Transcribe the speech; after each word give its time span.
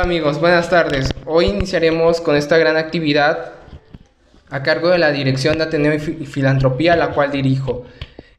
Amigos, 0.00 0.40
buenas 0.40 0.70
tardes. 0.70 1.10
Hoy 1.26 1.44
iniciaremos 1.44 2.22
con 2.22 2.34
esta 2.34 2.56
gran 2.56 2.78
actividad 2.78 3.52
a 4.48 4.62
cargo 4.62 4.88
de 4.88 4.96
la 4.96 5.12
Dirección 5.12 5.58
de 5.58 5.64
Ateneo 5.64 5.92
y 5.92 5.98
Filantropía, 5.98 6.96
la 6.96 7.10
cual 7.10 7.30
dirijo. 7.30 7.84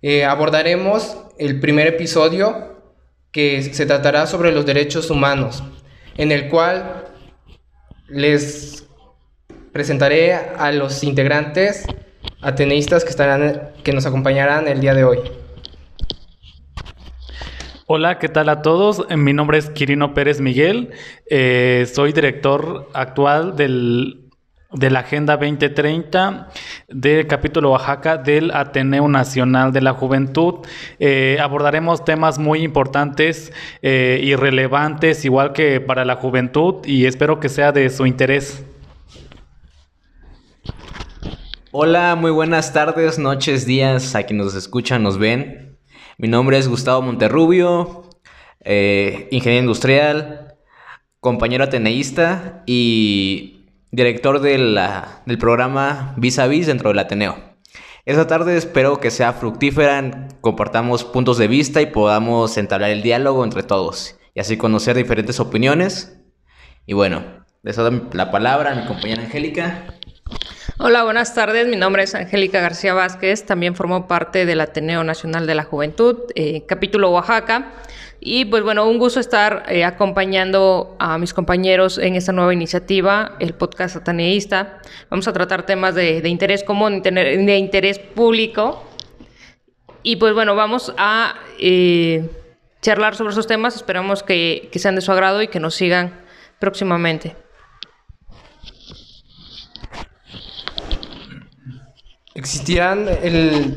Eh, 0.02 0.26
abordaremos 0.26 1.18
el 1.38 1.60
primer 1.60 1.86
episodio 1.86 2.82
que 3.32 3.62
se 3.62 3.86
tratará 3.86 4.26
sobre 4.26 4.52
los 4.52 4.66
derechos 4.66 5.12
humanos, 5.12 5.64
en 6.18 6.32
el 6.32 6.50
cual 6.50 7.06
les 8.10 8.88
presentaré 9.72 10.34
a 10.34 10.72
los 10.72 11.04
integrantes 11.04 11.86
ateneístas 12.42 13.04
que, 13.04 13.12
estarán, 13.12 13.70
que 13.84 13.94
nos 13.94 14.08
acompañarán 14.08 14.68
el 14.68 14.82
día 14.82 14.96
de 14.96 15.04
hoy. 15.04 15.20
Hola, 17.94 18.20
¿qué 18.20 18.30
tal 18.30 18.48
a 18.48 18.62
todos? 18.62 19.06
Mi 19.18 19.34
nombre 19.34 19.58
es 19.58 19.70
Quirino 19.70 20.14
Pérez 20.14 20.40
Miguel. 20.40 20.92
Eh, 21.30 21.86
soy 21.94 22.14
director 22.14 22.90
actual 22.94 23.58
del, 23.58 24.30
de 24.72 24.90
la 24.90 25.00
Agenda 25.00 25.36
2030 25.36 26.48
del 26.88 27.28
capítulo 27.28 27.72
Oaxaca 27.72 28.16
del 28.16 28.52
Ateneo 28.52 29.10
Nacional 29.10 29.74
de 29.74 29.82
la 29.82 29.92
Juventud. 29.92 30.66
Eh, 31.00 31.38
abordaremos 31.42 32.06
temas 32.06 32.40
muy 32.40 32.64
importantes 32.64 33.52
eh, 33.82 34.22
y 34.24 34.36
relevantes, 34.36 35.26
igual 35.26 35.52
que 35.52 35.82
para 35.82 36.06
la 36.06 36.16
juventud, 36.16 36.76
y 36.86 37.08
espero 37.08 37.42
que 37.42 37.50
sea 37.50 37.74
de 37.74 37.90
su 37.90 38.06
interés. 38.06 38.64
Hola, 41.74 42.16
muy 42.16 42.32
buenas 42.32 42.72
tardes, 42.72 43.20
noches, 43.20 43.66
días 43.66 44.16
a 44.16 44.24
quienes 44.24 44.46
nos 44.46 44.56
escuchan, 44.56 45.04
nos 45.04 45.18
ven. 45.18 45.71
Mi 46.18 46.28
nombre 46.28 46.58
es 46.58 46.68
Gustavo 46.68 47.02
Monterrubio, 47.02 48.10
eh, 48.60 49.28
ingeniero 49.32 49.64
industrial, 49.64 50.56
compañero 51.20 51.64
ateneísta 51.64 52.64
y 52.66 53.66
director 53.92 54.42
del 54.42 54.78
programa 55.40 56.14
Vis 56.18 56.40
a 56.40 56.48
Vis 56.48 56.68
dentro 56.68 56.90
del 56.90 57.00
Ateneo. 57.00 57.38
Esta 58.06 58.28
tarde 58.28 58.58
espero 58.58 59.00
que 59.00 59.12
sea 59.12 59.34
fructífera, 59.34 60.28
compartamos 60.42 61.04
puntos 61.04 61.38
de 61.38 61.48
vista 61.48 61.82
y 61.82 61.88
podamos 61.88 62.58
entablar 62.58 62.90
el 62.90 63.04
diálogo 63.04 63.44
entre 63.44 63.64
todos 63.64 64.18
y 64.34 64.40
así 64.40 64.58
conocer 64.58 64.96
diferentes 64.96 65.40
opiniones. 65.40 66.20
Y 66.86 66.94
bueno, 66.94 67.24
les 67.64 67.76
doy 67.76 68.04
la 68.14 68.32
palabra 68.32 68.72
a 68.72 68.76
mi 68.76 68.86
compañera 68.86 69.24
Angélica. 69.24 69.86
Hola, 70.84 71.04
buenas 71.04 71.36
tardes. 71.36 71.68
Mi 71.68 71.76
nombre 71.76 72.02
es 72.02 72.16
Angélica 72.16 72.60
García 72.60 72.96
Vázquez. 72.96 73.46
También 73.46 73.76
formo 73.76 74.08
parte 74.08 74.48
del 74.48 74.62
Ateneo 74.62 75.04
Nacional 75.04 75.46
de 75.46 75.54
la 75.54 75.64
Juventud, 75.64 76.22
eh, 76.34 76.64
capítulo 76.66 77.12
Oaxaca. 77.12 77.74
Y 78.20 78.46
pues 78.46 78.64
bueno, 78.64 78.88
un 78.90 78.98
gusto 78.98 79.20
estar 79.20 79.66
eh, 79.68 79.86
acompañando 79.86 80.96
a 80.98 81.20
mis 81.20 81.36
compañeros 81.36 82.00
en 82.00 82.16
esta 82.16 82.32
nueva 82.32 82.52
iniciativa, 82.52 83.36
el 83.38 83.54
podcast 83.54 83.98
Ateneísta. 83.98 84.80
Vamos 85.12 85.28
a 85.28 85.34
tratar 85.34 85.68
temas 85.68 85.94
de, 85.94 86.28
interés 86.28 86.64
común, 86.64 87.04
de 87.04 87.58
interés 87.60 88.00
público. 88.00 88.84
Y 90.02 90.16
pues 90.16 90.34
bueno, 90.34 90.56
vamos 90.56 90.96
a 90.98 91.36
eh, 91.60 92.28
charlar 92.82 93.14
sobre 93.14 93.34
esos 93.34 93.46
temas. 93.46 93.76
Esperamos 93.76 94.24
que 94.24 94.68
sean 94.74 94.96
de 94.96 95.02
su 95.02 95.12
agrado 95.12 95.44
y 95.44 95.48
que 95.48 95.60
nos 95.60 95.76
sigan 95.76 96.22
próximamente. 96.58 97.36
Existirán 102.34 103.10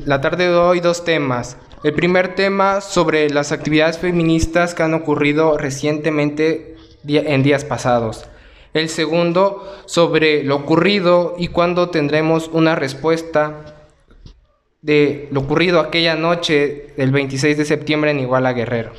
la 0.07 0.21
tarde 0.21 0.49
de 0.49 0.55
hoy 0.55 0.79
dos 0.79 1.05
temas. 1.05 1.57
El 1.83 1.93
primer 1.93 2.37
tema 2.37 2.81
sobre 2.81 3.29
las 3.29 3.51
actividades 3.51 3.99
feministas 3.99 4.75
que 4.75 4.85
han 4.85 4.95
ocurrido 4.95 5.59
recientemente 5.59 6.77
en 7.05 7.43
días 7.43 7.65
pasados. 7.65 8.27
El 8.73 8.89
segundo 8.89 9.75
sobre 9.87 10.45
lo 10.45 10.55
ocurrido 10.55 11.35
y 11.37 11.49
cuándo 11.49 11.91
tendremos 11.91 12.49
una 12.53 12.77
respuesta 12.77 13.75
de 14.83 15.27
lo 15.33 15.41
ocurrido 15.41 15.81
aquella 15.81 16.15
noche 16.15 16.93
del 16.97 17.11
26 17.11 17.59
de 17.59 17.65
septiembre 17.65 18.13
en 18.13 18.21
Iguala 18.21 18.53
Guerrero. 18.53 18.93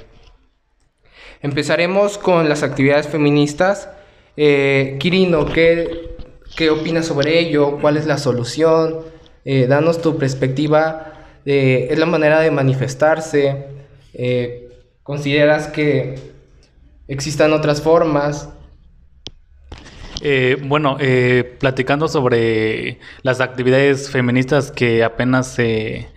Empezaremos 1.41 2.17
con 2.17 2.49
las 2.49 2.61
actividades 2.61 3.07
feministas. 3.07 3.87
Eh, 4.35 4.97
Quirino, 4.99 5.45
¿qué, 5.45 6.09
¿qué 6.57 6.69
opinas 6.71 7.05
sobre 7.05 7.39
ello? 7.39 7.77
¿Cuál 7.79 7.95
es 7.95 8.05
la 8.05 8.17
solución? 8.17 9.14
Eh, 9.45 9.67
danos 9.67 10.01
tu 10.01 10.17
perspectiva, 10.17 11.13
es 11.45 11.99
la 11.99 12.07
manera 12.07 12.39
de 12.39 12.49
manifestarse, 12.49 13.65
eh, 14.13 14.69
consideras 15.03 15.67
que 15.67 16.15
existan 17.07 17.53
otras 17.53 17.81
formas. 17.81 18.49
Eh, 20.21 20.57
bueno, 20.63 20.97
eh, 20.99 21.55
platicando 21.59 22.07
sobre 22.07 22.99
las 23.21 23.41
actividades 23.41 24.09
feministas 24.09 24.71
que 24.71 25.03
apenas 25.03 25.47
se 25.53 26.07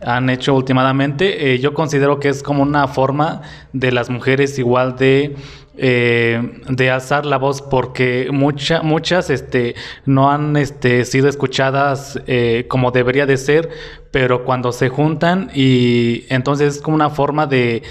han 0.00 0.30
hecho 0.30 0.54
últimamente, 0.54 1.58
yo 1.58 1.74
considero 1.74 2.20
que 2.20 2.28
es 2.28 2.44
como 2.44 2.62
una 2.62 2.86
forma 2.86 3.42
de 3.72 3.90
las 3.90 4.08
mujeres 4.08 4.56
igual 4.56 4.96
de 4.96 5.34
eh, 5.80 6.60
de 6.68 6.90
alzar 6.90 7.24
la 7.24 7.38
voz 7.38 7.62
porque 7.62 8.30
mucha, 8.32 8.82
muchas 8.82 9.30
este, 9.30 9.76
no 10.06 10.28
han 10.28 10.56
este, 10.56 11.04
sido 11.04 11.28
escuchadas 11.28 12.20
eh, 12.26 12.66
como 12.68 12.90
debería 12.90 13.26
de 13.26 13.36
ser, 13.36 13.70
pero 14.10 14.44
cuando 14.44 14.72
se 14.72 14.88
juntan 14.88 15.50
y 15.54 16.24
entonces 16.30 16.76
es 16.76 16.82
como 16.82 16.96
una 16.96 17.10
forma 17.10 17.46
de, 17.46 17.84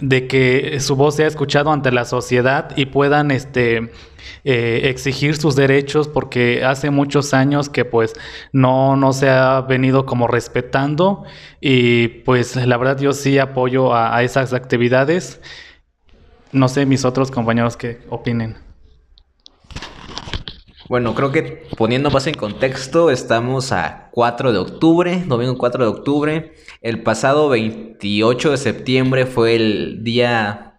de 0.00 0.28
que 0.28 0.78
su 0.78 0.94
voz 0.94 1.16
sea 1.16 1.26
escuchado 1.26 1.72
ante 1.72 1.90
la 1.90 2.04
sociedad 2.04 2.70
y 2.76 2.86
puedan 2.86 3.32
este, 3.32 3.90
eh, 4.44 4.82
exigir 4.84 5.36
sus 5.36 5.56
derechos 5.56 6.06
porque 6.06 6.64
hace 6.64 6.90
muchos 6.90 7.34
años 7.34 7.68
que 7.68 7.84
pues 7.84 8.12
no, 8.52 8.94
no 8.94 9.12
se 9.12 9.28
ha 9.28 9.60
venido 9.62 10.06
como 10.06 10.28
respetando 10.28 11.24
y 11.60 12.06
pues 12.08 12.54
la 12.54 12.76
verdad 12.76 13.00
yo 13.00 13.12
sí 13.12 13.40
apoyo 13.40 13.92
a 13.92 14.22
esas 14.22 14.52
actividades. 14.52 15.40
No 16.52 16.68
sé 16.68 16.84
mis 16.84 17.06
otros 17.06 17.30
compañeros 17.30 17.78
qué 17.78 18.00
opinen. 18.10 18.58
Bueno, 20.86 21.14
creo 21.14 21.32
que 21.32 21.66
poniendo 21.78 22.10
más 22.10 22.26
en 22.26 22.34
contexto, 22.34 23.10
estamos 23.10 23.72
a 23.72 24.10
4 24.12 24.52
de 24.52 24.58
octubre, 24.58 25.22
domingo 25.26 25.56
4 25.56 25.84
de 25.84 25.90
octubre. 25.90 26.52
El 26.82 27.02
pasado 27.02 27.48
28 27.48 28.50
de 28.50 28.56
septiembre 28.58 29.24
fue 29.24 29.56
el 29.56 30.04
Día 30.04 30.78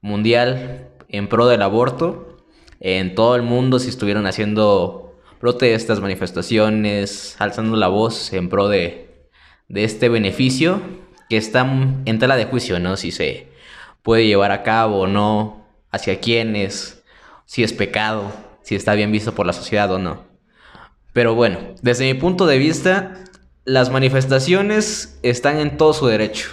Mundial 0.00 0.90
en 1.08 1.28
pro 1.28 1.48
del 1.48 1.62
aborto. 1.62 2.36
En 2.78 3.16
todo 3.16 3.34
el 3.34 3.42
mundo 3.42 3.80
se 3.80 3.88
estuvieron 3.88 4.26
haciendo 4.26 5.18
protestas, 5.40 6.00
manifestaciones, 6.00 7.34
alzando 7.40 7.76
la 7.76 7.88
voz 7.88 8.32
en 8.32 8.48
pro 8.48 8.68
de, 8.68 9.26
de 9.66 9.82
este 9.82 10.08
beneficio 10.08 10.80
que 11.28 11.36
está 11.36 11.68
en 12.04 12.18
tela 12.20 12.36
de 12.36 12.44
juicio, 12.44 12.78
¿no? 12.78 12.96
Si 12.96 13.10
se 13.10 13.48
puede 14.02 14.26
llevar 14.26 14.52
a 14.52 14.62
cabo 14.62 15.00
o 15.00 15.06
no, 15.06 15.66
hacia 15.90 16.20
quiénes, 16.20 17.02
si 17.44 17.62
es 17.62 17.72
pecado, 17.72 18.32
si 18.62 18.74
está 18.74 18.94
bien 18.94 19.12
visto 19.12 19.34
por 19.34 19.46
la 19.46 19.52
sociedad 19.52 19.90
o 19.92 19.98
no. 19.98 20.24
Pero 21.12 21.34
bueno, 21.34 21.58
desde 21.82 22.12
mi 22.12 22.18
punto 22.18 22.46
de 22.46 22.58
vista, 22.58 23.14
las 23.64 23.90
manifestaciones 23.90 25.18
están 25.22 25.58
en 25.58 25.76
todo 25.76 25.92
su 25.92 26.06
derecho. 26.06 26.50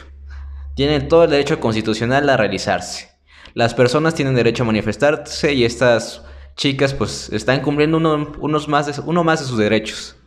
Tienen 0.76 1.08
todo 1.08 1.24
el 1.24 1.32
derecho 1.32 1.60
constitucional 1.60 2.30
a 2.30 2.38
realizarse. 2.38 3.10
Las 3.54 3.74
personas 3.74 4.16
tienen 4.16 4.36
derecho 4.36 4.64
a 4.64 4.66
manifestarse 4.66 5.54
y 5.54 5.64
estas 5.64 6.24
chicas 6.56 6.94
pues 6.94 7.30
están 7.32 7.62
cumpliendo 7.62 7.98
uno, 7.98 8.34
unos 8.40 8.68
más 8.68 8.88
de, 8.88 9.02
uno 9.06 9.24
más 9.24 9.40
de 9.40 9.46
sus 9.46 9.58
derechos. 9.58 10.18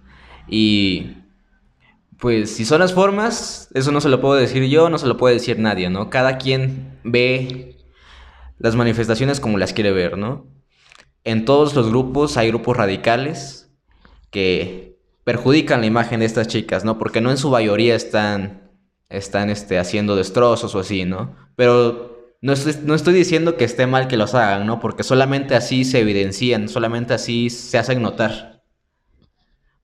Y 0.46 1.16
pues 2.18 2.50
si 2.56 2.64
son 2.64 2.80
las 2.80 2.92
formas, 2.92 3.68
eso 3.74 3.92
no 3.92 4.00
se 4.00 4.08
lo 4.08 4.20
puedo 4.20 4.34
decir 4.34 4.64
yo, 4.64 4.90
no 4.90 4.98
se 4.98 5.06
lo 5.06 5.16
puede 5.16 5.34
decir 5.34 5.58
nadie, 5.58 5.88
¿no? 5.88 6.10
Cada 6.10 6.36
quien 6.36 6.98
ve 7.04 7.76
las 8.58 8.74
manifestaciones 8.74 9.38
como 9.38 9.56
las 9.56 9.72
quiere 9.72 9.92
ver, 9.92 10.18
¿no? 10.18 10.46
En 11.24 11.44
todos 11.44 11.74
los 11.74 11.88
grupos 11.88 12.36
hay 12.36 12.48
grupos 12.48 12.76
radicales 12.76 13.70
que 14.30 14.98
perjudican 15.22 15.80
la 15.80 15.86
imagen 15.86 16.20
de 16.20 16.26
estas 16.26 16.48
chicas, 16.48 16.84
¿no? 16.84 16.98
Porque 16.98 17.20
no 17.20 17.30
en 17.30 17.36
su 17.38 17.50
mayoría 17.50 17.94
están, 17.94 18.68
están 19.09 19.48
este, 19.48 19.78
haciendo 19.78 20.16
destrozos 20.16 20.74
o 20.74 20.80
así, 20.80 21.04
¿no? 21.04 21.36
Pero 21.54 22.34
no 22.41 22.54
no 22.84 22.94
estoy 22.94 23.14
diciendo 23.14 23.56
que 23.56 23.64
esté 23.64 23.86
mal 23.86 24.09
que 24.09 24.16
los 24.16 24.34
hagan, 24.34 24.66
¿no? 24.66 24.80
Porque 24.80 25.04
solamente 25.04 25.54
así 25.54 25.84
se 25.84 26.00
evidencian, 26.00 26.68
solamente 26.68 27.14
así 27.14 27.48
se 27.50 27.78
hacen 27.78 28.03
notar. 28.03 28.62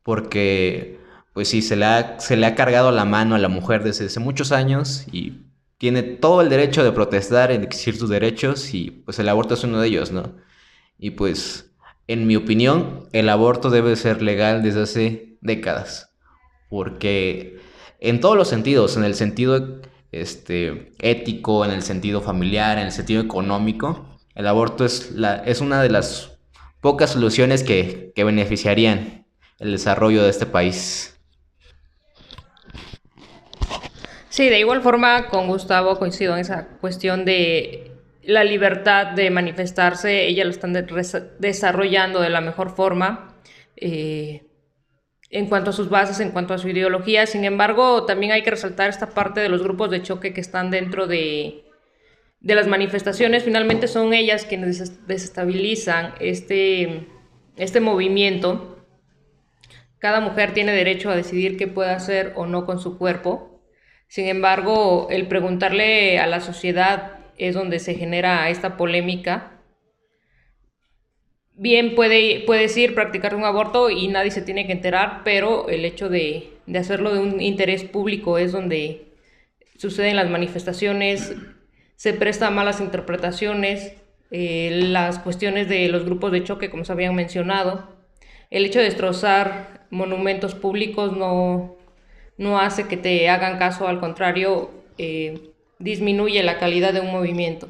Porque 0.02 1.03
pues 1.34 1.48
sí, 1.48 1.60
se 1.62 1.76
le, 1.76 1.84
ha, 1.84 2.20
se 2.20 2.36
le 2.36 2.46
ha 2.46 2.54
cargado 2.54 2.92
la 2.92 3.04
mano 3.04 3.34
a 3.34 3.38
la 3.38 3.48
mujer 3.48 3.82
desde 3.82 4.06
hace 4.06 4.20
muchos 4.20 4.52
años 4.52 5.04
y 5.12 5.42
tiene 5.78 6.02
todo 6.02 6.40
el 6.40 6.48
derecho 6.48 6.84
de 6.84 6.92
protestar, 6.92 7.50
en 7.50 7.64
exigir 7.64 7.96
sus 7.96 8.08
derechos 8.08 8.72
y 8.72 8.90
pues 8.90 9.18
el 9.18 9.28
aborto 9.28 9.54
es 9.54 9.64
uno 9.64 9.80
de 9.80 9.88
ellos, 9.88 10.12
¿no? 10.12 10.32
Y 10.96 11.10
pues, 11.10 11.72
en 12.06 12.26
mi 12.26 12.36
opinión, 12.36 13.08
el 13.12 13.28
aborto 13.28 13.68
debe 13.70 13.96
ser 13.96 14.22
legal 14.22 14.62
desde 14.62 14.82
hace 14.82 15.36
décadas, 15.40 16.10
porque 16.70 17.58
en 18.00 18.20
todos 18.20 18.36
los 18.36 18.48
sentidos, 18.48 18.96
en 18.96 19.04
el 19.04 19.14
sentido 19.14 19.80
este, 20.12 20.92
ético, 21.00 21.64
en 21.64 21.72
el 21.72 21.82
sentido 21.82 22.20
familiar, 22.22 22.78
en 22.78 22.86
el 22.86 22.92
sentido 22.92 23.20
económico, 23.20 24.06
El 24.34 24.46
aborto 24.46 24.84
es, 24.84 25.12
la, 25.12 25.36
es 25.44 25.60
una 25.60 25.82
de 25.82 25.90
las 25.90 26.38
pocas 26.80 27.10
soluciones 27.10 27.62
que, 27.64 28.12
que 28.14 28.24
beneficiarían 28.24 29.26
el 29.58 29.72
desarrollo 29.72 30.22
de 30.22 30.30
este 30.30 30.46
país. 30.46 31.13
Sí, 34.34 34.48
de 34.48 34.58
igual 34.58 34.82
forma 34.82 35.28
con 35.28 35.46
Gustavo 35.46 35.96
coincido 35.96 36.34
en 36.34 36.40
esa 36.40 36.66
cuestión 36.80 37.24
de 37.24 37.92
la 38.24 38.42
libertad 38.42 39.12
de 39.12 39.30
manifestarse, 39.30 40.26
ella 40.26 40.44
lo 40.44 40.50
están 40.50 40.72
desarrollando 41.38 42.20
de 42.20 42.30
la 42.30 42.40
mejor 42.40 42.74
forma 42.74 43.38
eh, 43.76 44.42
en 45.30 45.46
cuanto 45.46 45.70
a 45.70 45.72
sus 45.72 45.88
bases, 45.88 46.18
en 46.18 46.32
cuanto 46.32 46.52
a 46.52 46.58
su 46.58 46.68
ideología. 46.68 47.26
Sin 47.26 47.44
embargo, 47.44 48.06
también 48.06 48.32
hay 48.32 48.42
que 48.42 48.50
resaltar 48.50 48.90
esta 48.90 49.10
parte 49.10 49.38
de 49.38 49.48
los 49.48 49.62
grupos 49.62 49.88
de 49.92 50.02
choque 50.02 50.34
que 50.34 50.40
están 50.40 50.72
dentro 50.72 51.06
de, 51.06 51.66
de 52.40 52.54
las 52.56 52.66
manifestaciones. 52.66 53.44
Finalmente 53.44 53.86
son 53.86 54.12
ellas 54.14 54.46
quienes 54.46 55.06
desestabilizan 55.06 56.14
este, 56.18 57.06
este 57.54 57.78
movimiento. 57.78 58.84
Cada 60.00 60.18
mujer 60.18 60.54
tiene 60.54 60.72
derecho 60.72 61.08
a 61.08 61.14
decidir 61.14 61.56
qué 61.56 61.68
puede 61.68 61.92
hacer 61.92 62.32
o 62.34 62.46
no 62.46 62.66
con 62.66 62.80
su 62.80 62.98
cuerpo. 62.98 63.53
Sin 64.08 64.26
embargo, 64.26 65.08
el 65.10 65.26
preguntarle 65.26 66.18
a 66.18 66.26
la 66.26 66.40
sociedad 66.40 67.18
es 67.38 67.54
donde 67.54 67.78
se 67.78 67.94
genera 67.94 68.48
esta 68.48 68.76
polémica. 68.76 69.52
Bien 71.56 71.94
puede, 71.94 72.42
puedes 72.46 72.76
ir 72.76 72.94
practicar 72.94 73.34
un 73.34 73.44
aborto 73.44 73.90
y 73.90 74.08
nadie 74.08 74.30
se 74.30 74.42
tiene 74.42 74.66
que 74.66 74.72
enterar, 74.72 75.22
pero 75.24 75.68
el 75.68 75.84
hecho 75.84 76.08
de, 76.08 76.52
hacerlo 76.76 77.14
de 77.14 77.20
un 77.20 77.40
interés 77.40 77.84
público 77.84 78.38
es 78.38 78.52
donde 78.52 79.12
suceden 79.76 80.16
las 80.16 80.30
manifestaciones, 80.30 81.34
se 81.96 82.12
presta 82.12 82.50
malas 82.50 82.80
interpretaciones, 82.80 83.94
eh, 84.30 84.70
las 84.72 85.20
cuestiones 85.20 85.68
de 85.68 85.88
los 85.88 86.04
grupos 86.04 86.32
de 86.32 86.42
choque, 86.42 86.70
como 86.70 86.84
se 86.84 86.92
habían 86.92 87.14
mencionado. 87.14 87.88
El 88.50 88.66
hecho 88.66 88.80
de 88.80 88.86
destrozar 88.86 89.86
monumentos 89.90 90.54
públicos 90.54 91.16
no, 91.16 91.76
no 92.38 92.58
hace 92.58 92.86
que 92.86 92.96
te 92.96 93.28
hagan 93.28 93.58
caso, 93.58 93.88
al 93.88 94.00
contrario, 94.00 94.70
eh, 94.98 95.50
disminuye 95.78 96.42
la 96.42 96.58
calidad 96.58 96.92
de 96.92 97.00
un 97.00 97.12
movimiento. 97.12 97.68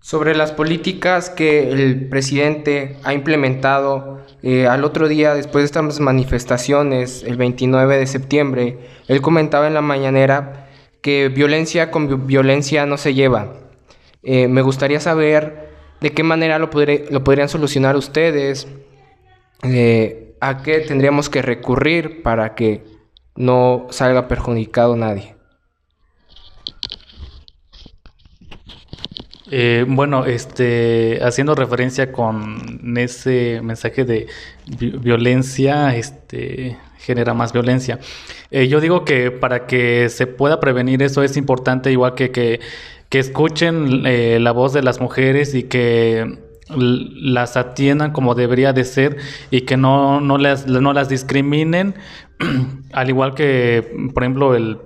Sobre 0.00 0.34
las 0.34 0.52
políticas 0.52 1.30
que 1.30 1.70
el 1.70 2.08
presidente 2.08 2.96
ha 3.02 3.14
implementado 3.14 4.20
eh, 4.42 4.66
al 4.66 4.84
otro 4.84 5.08
día, 5.08 5.34
después 5.34 5.62
de 5.62 5.66
estas 5.66 6.00
manifestaciones, 6.00 7.22
el 7.22 7.36
29 7.36 7.96
de 7.96 8.06
septiembre, 8.06 8.78
él 9.08 9.22
comentaba 9.22 9.68
en 9.68 9.74
la 9.74 9.80
mañanera 9.80 10.68
que 11.00 11.28
violencia 11.28 11.90
con 11.90 12.26
violencia 12.26 12.84
no 12.84 12.98
se 12.98 13.14
lleva. 13.14 13.54
Eh, 14.22 14.48
me 14.48 14.60
gustaría 14.60 15.00
saber 15.00 15.70
de 16.00 16.10
qué 16.10 16.22
manera 16.22 16.58
lo, 16.58 16.68
lo 17.10 17.24
podrían 17.24 17.48
solucionar 17.48 17.96
ustedes, 17.96 18.68
a 20.42 20.62
qué 20.64 20.80
tendríamos 20.80 21.30
que 21.30 21.40
recurrir 21.40 22.22
para 22.22 22.56
que 22.56 22.82
no 23.36 23.86
salga 23.90 24.26
perjudicado 24.26 24.96
nadie. 24.96 25.36
Eh, 29.52 29.84
bueno, 29.86 30.24
este, 30.26 31.20
haciendo 31.22 31.54
referencia 31.54 32.10
con 32.10 32.96
ese 32.96 33.60
mensaje 33.62 34.04
de 34.04 34.26
violencia, 34.66 35.94
este, 35.94 36.76
genera 36.98 37.34
más 37.34 37.52
violencia. 37.52 38.00
Eh, 38.50 38.66
yo 38.66 38.80
digo 38.80 39.04
que 39.04 39.30
para 39.30 39.66
que 39.66 40.08
se 40.08 40.26
pueda 40.26 40.58
prevenir 40.58 41.04
eso 41.04 41.22
es 41.22 41.36
importante, 41.36 41.92
igual 41.92 42.14
que 42.14 42.32
que, 42.32 42.60
escuchen 43.10 44.06
eh, 44.06 44.38
la 44.40 44.52
voz 44.52 44.72
de 44.72 44.82
las 44.82 45.00
mujeres 45.00 45.54
y 45.54 45.64
que 45.64 46.38
las 46.76 47.56
atiendan 47.56 48.12
como 48.12 48.34
debería 48.34 48.72
de 48.72 48.84
ser 48.84 49.16
y 49.50 49.62
que 49.62 49.76
no, 49.76 50.20
no, 50.20 50.38
las, 50.38 50.66
no 50.66 50.92
las 50.92 51.08
discriminen, 51.08 51.94
al 52.92 53.08
igual 53.08 53.34
que, 53.34 54.10
por 54.12 54.22
ejemplo, 54.22 54.54
el, 54.54 54.78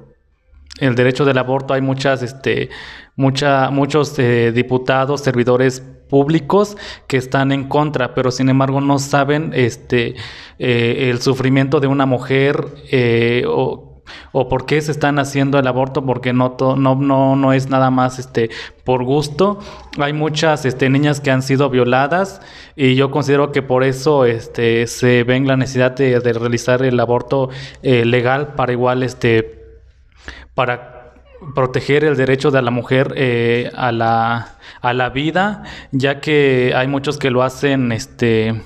el 0.80 0.94
derecho 0.94 1.24
del 1.24 1.38
aborto, 1.38 1.74
hay 1.74 1.80
muchas, 1.80 2.22
este, 2.22 2.70
mucha, 3.16 3.70
muchos 3.70 4.18
eh, 4.18 4.52
diputados, 4.52 5.22
servidores 5.22 5.80
públicos 6.08 6.76
que 7.06 7.16
están 7.16 7.52
en 7.52 7.68
contra, 7.68 8.14
pero 8.14 8.30
sin 8.30 8.48
embargo 8.48 8.80
no 8.80 8.98
saben 8.98 9.52
este, 9.54 10.14
eh, 10.58 11.08
el 11.10 11.20
sufrimiento 11.20 11.80
de 11.80 11.86
una 11.86 12.06
mujer 12.06 12.66
eh, 12.90 13.44
o 13.48 13.95
o 14.32 14.48
por 14.48 14.66
qué 14.66 14.80
se 14.80 14.92
están 14.92 15.18
haciendo 15.18 15.58
el 15.58 15.66
aborto 15.66 16.04
porque 16.04 16.32
no 16.32 16.56
no 16.76 16.94
no 16.94 17.36
no 17.36 17.52
es 17.52 17.68
nada 17.68 17.90
más 17.90 18.18
este 18.18 18.50
por 18.84 19.04
gusto. 19.04 19.58
Hay 19.98 20.12
muchas 20.12 20.64
este, 20.64 20.88
niñas 20.88 21.20
que 21.20 21.30
han 21.30 21.42
sido 21.42 21.70
violadas 21.70 22.40
y 22.76 22.94
yo 22.94 23.10
considero 23.10 23.52
que 23.52 23.62
por 23.62 23.84
eso 23.84 24.24
este 24.24 24.86
se 24.86 25.24
ven 25.24 25.46
la 25.46 25.56
necesidad 25.56 25.92
de, 25.92 26.20
realizar 26.20 26.82
el 26.82 26.98
aborto 27.00 27.50
eh, 27.82 28.04
legal 28.04 28.54
para 28.54 28.72
igual 28.72 29.02
este 29.02 29.64
para 30.54 31.14
proteger 31.54 32.04
el 32.04 32.16
derecho 32.16 32.50
de 32.50 32.62
la 32.62 32.70
mujer 32.70 33.12
eh, 33.16 33.70
a 33.74 33.92
la 33.92 34.56
a 34.80 34.92
la 34.94 35.10
vida 35.10 35.64
ya 35.92 36.20
que 36.20 36.72
hay 36.74 36.88
muchos 36.88 37.18
que 37.18 37.30
lo 37.30 37.42
hacen 37.42 37.92
este 37.92 38.62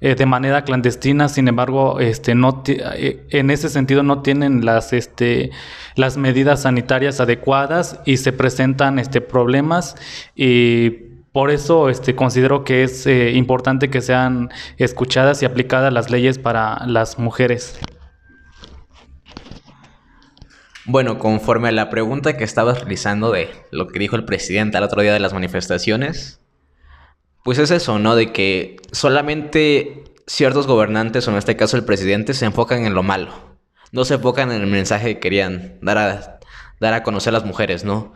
eh, 0.00 0.14
de 0.14 0.26
manera 0.26 0.64
clandestina, 0.64 1.28
sin 1.28 1.48
embargo, 1.48 2.00
este, 2.00 2.34
no 2.34 2.62
eh, 2.66 3.26
en 3.30 3.50
ese 3.50 3.68
sentido 3.68 4.02
no 4.02 4.22
tienen 4.22 4.64
las, 4.64 4.92
este, 4.92 5.50
las 5.96 6.16
medidas 6.16 6.62
sanitarias 6.62 7.20
adecuadas 7.20 8.00
y 8.04 8.16
se 8.16 8.32
presentan 8.32 8.98
este, 8.98 9.20
problemas 9.20 9.96
y 10.34 11.10
por 11.32 11.50
eso 11.50 11.88
este, 11.88 12.16
considero 12.16 12.64
que 12.64 12.82
es 12.82 13.06
eh, 13.06 13.32
importante 13.32 13.88
que 13.88 14.00
sean 14.00 14.50
escuchadas 14.78 15.42
y 15.42 15.46
aplicadas 15.46 15.92
las 15.92 16.10
leyes 16.10 16.38
para 16.38 16.86
las 16.86 17.18
mujeres. 17.18 17.78
Bueno, 20.86 21.18
conforme 21.18 21.68
a 21.68 21.72
la 21.72 21.88
pregunta 21.88 22.36
que 22.36 22.42
estabas 22.42 22.80
realizando 22.80 23.30
de 23.30 23.48
lo 23.70 23.86
que 23.86 24.00
dijo 24.00 24.16
el 24.16 24.24
presidente 24.24 24.76
al 24.76 24.82
otro 24.82 25.02
día 25.02 25.12
de 25.12 25.20
las 25.20 25.32
manifestaciones, 25.32 26.39
pues 27.44 27.58
es 27.58 27.70
eso, 27.70 27.98
¿no? 27.98 28.16
De 28.16 28.32
que 28.32 28.76
solamente 28.92 30.04
ciertos 30.26 30.66
gobernantes, 30.66 31.26
o 31.26 31.30
en 31.30 31.36
este 31.36 31.56
caso 31.56 31.76
el 31.76 31.84
presidente, 31.84 32.34
se 32.34 32.44
enfocan 32.44 32.84
en 32.84 32.94
lo 32.94 33.02
malo. 33.02 33.32
No 33.92 34.04
se 34.04 34.14
enfocan 34.14 34.52
en 34.52 34.62
el 34.62 34.68
mensaje 34.68 35.14
que 35.14 35.20
querían 35.20 35.78
dar 35.82 35.98
a, 35.98 36.40
dar 36.78 36.94
a 36.94 37.02
conocer 37.02 37.30
a 37.30 37.38
las 37.38 37.44
mujeres, 37.44 37.84
¿no? 37.84 38.14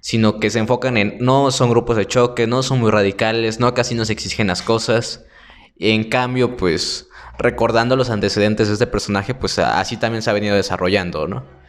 Sino 0.00 0.40
que 0.40 0.50
se 0.50 0.58
enfocan 0.58 0.96
en, 0.96 1.18
no 1.20 1.50
son 1.50 1.70
grupos 1.70 1.96
de 1.96 2.06
choque, 2.06 2.46
no 2.46 2.62
son 2.62 2.80
muy 2.80 2.90
radicales, 2.90 3.60
no 3.60 3.74
casi 3.74 3.94
nos 3.94 4.10
exigen 4.10 4.46
las 4.46 4.62
cosas. 4.62 5.24
en 5.78 6.04
cambio, 6.08 6.56
pues, 6.56 7.08
recordando 7.38 7.96
los 7.96 8.10
antecedentes 8.10 8.68
de 8.68 8.74
este 8.74 8.86
personaje, 8.86 9.34
pues 9.34 9.58
así 9.58 9.96
también 9.96 10.22
se 10.22 10.30
ha 10.30 10.34
venido 10.34 10.56
desarrollando, 10.56 11.26
¿no? 11.26 11.59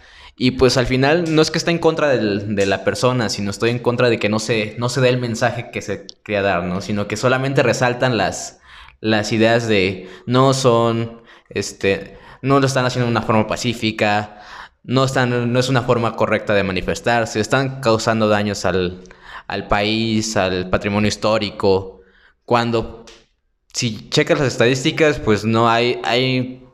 Y 0.44 0.50
pues 0.50 0.76
al 0.78 0.88
final 0.88 1.36
no 1.36 1.44
es 1.44 1.52
que 1.52 1.60
esté 1.60 1.70
en 1.70 1.78
contra 1.78 2.08
de 2.08 2.66
la 2.66 2.84
persona, 2.84 3.30
sino 3.30 3.52
estoy 3.52 3.70
en 3.70 3.78
contra 3.78 4.10
de 4.10 4.18
que 4.18 4.28
no 4.28 4.40
se, 4.40 4.76
no 4.80 4.90
se 4.90 5.00
dé 5.00 5.10
el 5.10 5.20
mensaje 5.20 5.70
que 5.70 5.84
se 5.84 6.08
quería 6.24 6.42
dar, 6.42 6.64
¿no? 6.64 6.82
Sino 6.82 7.08
que 7.08 7.16
solamente 7.16 7.62
resaltan 7.62 8.18
las, 8.18 8.60
las 9.02 9.34
ideas 9.34 9.68
de 9.68 10.10
no 10.26 10.56
son, 10.56 11.22
este, 11.50 12.18
no 12.42 12.60
lo 12.60 12.66
están 12.66 12.88
haciendo 12.88 13.06
de 13.06 13.12
una 13.12 13.22
forma 13.22 13.46
pacífica, 13.46 14.42
no, 14.82 15.04
están, 15.04 15.54
no 15.54 15.60
es 15.60 15.70
una 15.70 15.84
forma 15.84 16.16
correcta 16.16 16.56
de 16.56 16.64
manifestarse, 16.64 17.40
están 17.40 17.80
causando 17.80 18.28
daños 18.28 18.66
al, 18.66 19.04
al 19.46 19.68
país, 19.68 20.36
al 20.38 20.72
patrimonio 20.72 21.08
histórico, 21.10 22.02
cuando 22.46 23.06
si 23.72 24.10
checas 24.10 24.40
las 24.40 24.48
estadísticas, 24.48 25.20
pues 25.20 25.46
no 25.46 25.70
hay, 25.70 26.02
hay 26.04 26.66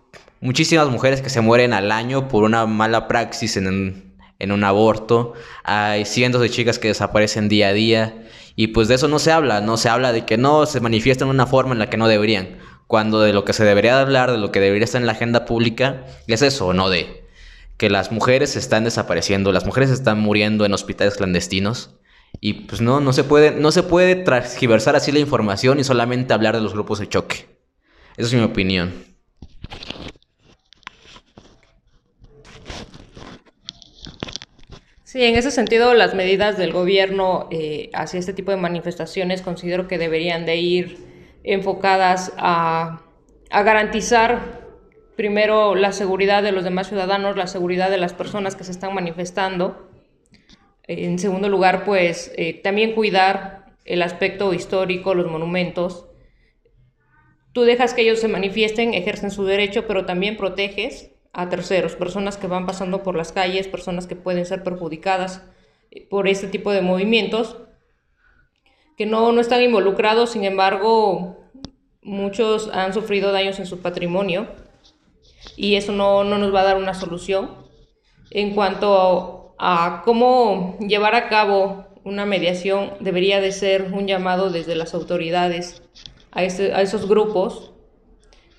muchísimas 0.42 0.90
mujeres 0.90 1.22
que 1.22 1.30
se 1.30 1.42
mueren 1.42 1.74
al 1.74 1.92
año 1.92 2.28
por 2.28 2.44
una 2.44 2.66
mala 2.66 3.08
praxis 3.08 3.58
en 3.58 3.68
un, 3.68 4.64
aborto. 4.64 5.34
Hay 5.64 6.06
cientos 6.06 6.42
de 6.42 6.50
chicas 6.50 6.80
que 6.80 6.90
desaparecen 6.90 7.50
día 7.50 7.70
a 7.70 7.74
día. 7.74 8.24
Y 8.56 8.68
pues 8.68 8.88
de 8.88 8.96
eso 8.96 9.08
no 9.08 9.20
se 9.20 9.32
habla, 9.32 9.62
no 9.62 9.78
se 9.78 9.90
habla 9.90 10.12
de 10.12 10.26
que 10.26 10.38
no 10.38 10.66
se 10.66 10.80
manifiestan 10.80 11.28
de 11.28 11.34
una 11.34 11.46
forma 11.46 11.74
en 11.74 11.80
la 11.80 11.90
que 11.90 11.98
no 11.98 12.08
deberían. 12.08 12.58
Cuando 12.88 13.22
de 13.22 13.34
lo 13.34 13.46
que 13.46 13.54
se 13.54 13.66
debería 13.66 14.00
hablar, 14.00 14.32
de 14.32 14.38
lo 14.38 14.52
que 14.52 14.60
debería 14.60 14.86
estar 14.86 15.02
en 15.02 15.06
la 15.06 15.14
agenda 15.14 15.46
pública, 15.46 16.06
es 16.28 16.42
eso, 16.42 16.74
no 16.74 16.90
de 16.90 17.28
que 17.78 17.90
las 17.90 18.12
mujeres 18.12 18.56
están 18.56 18.84
desapareciendo, 18.84 19.52
las 19.52 19.66
mujeres 19.66 19.92
están 19.92 20.20
muriendo 20.20 20.66
en 20.66 20.74
hospitales 20.74 21.16
clandestinos. 21.16 21.92
Y 22.42 22.54
pues 22.54 22.82
no, 22.82 23.00
no 23.00 23.14
se 23.14 23.24
puede, 23.24 23.52
no 23.52 23.72
se 23.72 23.84
puede 23.84 24.16
transgiversar 24.16 24.96
así 24.96 25.12
la 25.12 25.20
información 25.20 25.80
y 25.80 25.84
solamente 25.84 26.34
hablar 26.34 26.56
de 26.56 26.62
los 26.62 26.74
grupos 26.74 27.00
de 27.00 27.08
choque. 27.08 27.46
Esa 28.18 28.30
es 28.30 28.34
mi 28.34 28.42
opinión. 28.42 28.94
Sí, 35.08 35.24
en 35.24 35.36
ese 35.36 35.52
sentido, 35.52 35.94
las 35.94 36.16
medidas 36.16 36.58
del 36.58 36.74
gobierno 36.74 37.48
eh, 37.50 37.90
hacia 37.94 38.20
este 38.20 38.34
tipo 38.34 38.52
de 38.52 38.58
manifestaciones 38.58 39.42
considero 39.42 39.88
que 39.88 39.98
deberían 39.98 40.46
de 40.46 40.58
ir 40.58 40.98
enfocadas 41.46 42.34
a, 42.36 43.04
garantizar 43.50 44.68
primero 45.16 45.76
la 45.76 45.94
seguridad 45.94 46.44
de 46.44 46.52
los 46.52 46.66
demás 46.66 46.90
ciudadanos, 46.90 47.38
la 47.38 47.48
seguridad 47.48 47.90
de 47.90 47.98
las 47.98 48.12
personas 48.12 48.58
que 48.58 48.66
se 48.66 48.72
están 48.74 48.94
manifestando, 48.94 49.90
En 50.84 51.20
segundo 51.20 51.48
lugar, 51.48 51.86
pues 51.86 52.34
eh, 52.36 52.60
también 52.62 52.92
cuidar 52.92 53.78
el 53.86 54.02
aspecto 54.02 54.54
histórico, 54.54 55.14
los 55.14 55.32
monumentos. 55.32 56.10
Tú 57.54 57.62
dejas 57.62 57.94
que 57.94 58.02
ellos 58.02 58.20
se 58.20 58.28
manifiesten, 58.28 58.94
ejercen 58.94 59.32
su 59.32 59.46
derecho, 59.46 59.88
pero 59.88 60.06
también 60.06 60.36
proteges 60.36 61.12
a 61.34 61.50
terceros, 61.50 61.96
personas 61.96 62.38
que 62.38 62.48
van 62.48 62.66
pasando 62.66 63.04
por 63.04 63.16
las 63.16 63.32
calles, 63.32 63.68
personas 63.68 64.08
que 64.08 64.16
pueden 64.16 64.46
ser 64.46 64.64
perjudicadas 64.64 65.44
por 66.10 66.28
este 66.28 66.48
tipo 66.48 66.72
de 66.72 66.82
movimientos, 66.82 67.58
que 68.98 69.06
no, 69.06 69.32
no 69.32 69.42
están 69.42 69.62
involucrados, 69.62 70.32
sin 70.32 70.44
embargo, 70.44 71.38
muchos 72.02 72.70
han 72.74 72.94
sufrido 72.94 73.32
daños 73.32 73.60
en 73.60 73.68
su 73.68 73.80
patrimonio 73.80 74.48
y 75.56 75.76
eso 75.76 75.92
no, 75.92 76.24
no 76.24 76.38
nos 76.38 76.54
va 76.54 76.62
a 76.62 76.66
dar 76.66 76.78
una 76.78 76.94
solución. 76.94 77.68
En 78.32 78.54
cuanto 78.56 79.56
a, 79.58 80.02
cómo 80.06 80.78
llevar 80.80 81.16
a 81.16 81.30
cabo 81.30 81.86
una 82.04 82.26
mediación, 82.26 82.94
debería 83.00 83.42
de 83.42 83.52
ser 83.52 83.92
un 83.94 84.08
llamado 84.08 84.50
desde 84.50 84.76
las 84.76 84.94
autoridades 84.94 85.84
a, 86.32 86.44
este, 86.44 86.74
a 86.74 86.82
esos 86.82 87.08
grupos, 87.08 87.74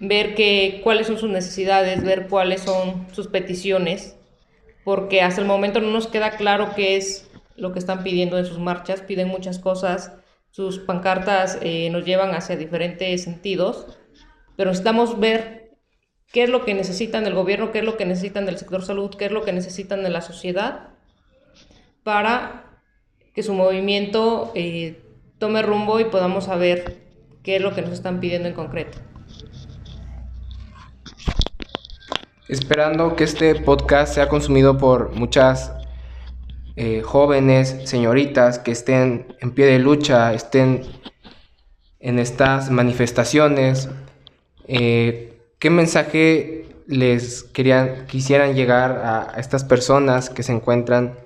ver 0.00 0.35
que, 0.35 0.81
cuáles 0.83 1.07
son 1.07 1.19
sus 1.19 1.31
necesidades, 1.31 2.02
ver 2.02 2.28
cuáles 2.28 2.62
son 2.62 3.07
sus 3.12 3.28
peticiones, 3.28 4.17
porque 4.85 5.23
hasta 5.23 5.40
el 5.40 5.47
momento 5.47 5.81
no 5.81 5.90
nos 5.90 6.07
queda 6.07 6.33
claro 6.33 6.71
qué 6.75 6.97
es 6.97 7.31
lo 7.57 7.73
que 7.73 7.78
están 7.78 8.02
pidiendo 8.02 8.38
en 8.38 8.47
sus 8.47 8.59
marchas, 8.59 9.02
piden 9.02 9.28
muchas 9.28 9.59
cosas, 9.59 10.12
sus 10.50 10.78
pancartas 10.78 11.59
eh, 11.61 11.90
nos 11.90 12.05
llevan 12.05 12.35
hacia 12.35 12.57
diferentes 12.57 13.23
sentidos, 13.23 13.99
pero 14.57 14.71
necesitamos 14.71 15.19
ver 15.19 15.76
qué 16.33 16.45
es 16.45 16.50
lo 16.50 16.64
que 16.64 16.75
necesitan 16.75 17.25
del 17.25 17.35
gobierno, 17.35 17.73
qué 17.73 17.81
es 17.81 17.85
lo 17.85 17.97
que 17.97 18.07
necesitan 18.07 18.47
del 18.47 18.59
sector 18.59 18.85
salud, 18.85 19.14
qué 19.14 19.26
es 19.26 19.33
lo 19.33 19.45
que 19.45 19.52
necesitan 19.52 20.02
de 20.02 20.11
la 20.11 20.21
sociedad 20.21 20.90
para 22.02 22.81
que 23.35 23.43
su 23.43 23.55
movimiento 23.55 24.52
eh, 24.55 25.00
tome 25.38 25.62
rumbo 25.62 26.00
y 26.00 26.05
podamos 26.05 26.45
saber 26.45 26.97
qué 27.43 27.57
es 27.57 27.62
lo 27.62 27.75
que 27.75 27.83
nos 27.83 27.93
están 27.93 28.21
pidiendo 28.21 28.49
en 28.49 28.55
concreto. 28.55 28.99
Esperando 32.49 33.14
que 33.14 33.25
este 33.25 33.55
podcast 33.57 34.14
sea 34.14 34.31
consumido 34.31 34.78
por 34.78 35.11
muchas 35.14 35.71
eh, 36.76 37.02
jóvenes, 37.02 37.76
señoritas 37.85 38.59
que 38.59 38.71
estén 38.71 39.37
en 39.40 39.50
pie 39.50 39.67
de 39.67 39.78
lucha, 39.78 40.33
estén 40.33 40.81
en 42.00 42.19
estas 42.19 42.71
manifestaciones. 42.71 43.90
Eh, 44.67 45.38
¿Qué 45.59 45.69
mensaje 45.69 46.67
les 46.87 47.43
querían, 47.43 48.07
quisieran 48.07 48.55
llegar 48.55 48.93
a, 49.05 49.38
estas 49.38 49.64
personas 49.64 50.31
que 50.31 50.43
se 50.43 50.52
encuentran 50.52 51.19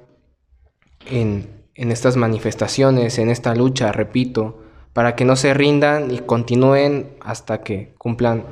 en, 1.06 1.48
en 1.76 1.92
estas 1.92 2.16
manifestaciones, 2.16 3.18
en 3.18 3.30
esta 3.30 3.54
lucha, 3.54 3.92
repito, 3.92 4.60
para 4.92 5.14
que 5.14 5.24
no 5.24 5.36
se 5.36 5.54
rindan 5.54 6.10
y 6.10 6.18
continúen 6.18 7.14
hasta 7.20 7.62
que 7.62 7.94
cumplan 7.96 8.44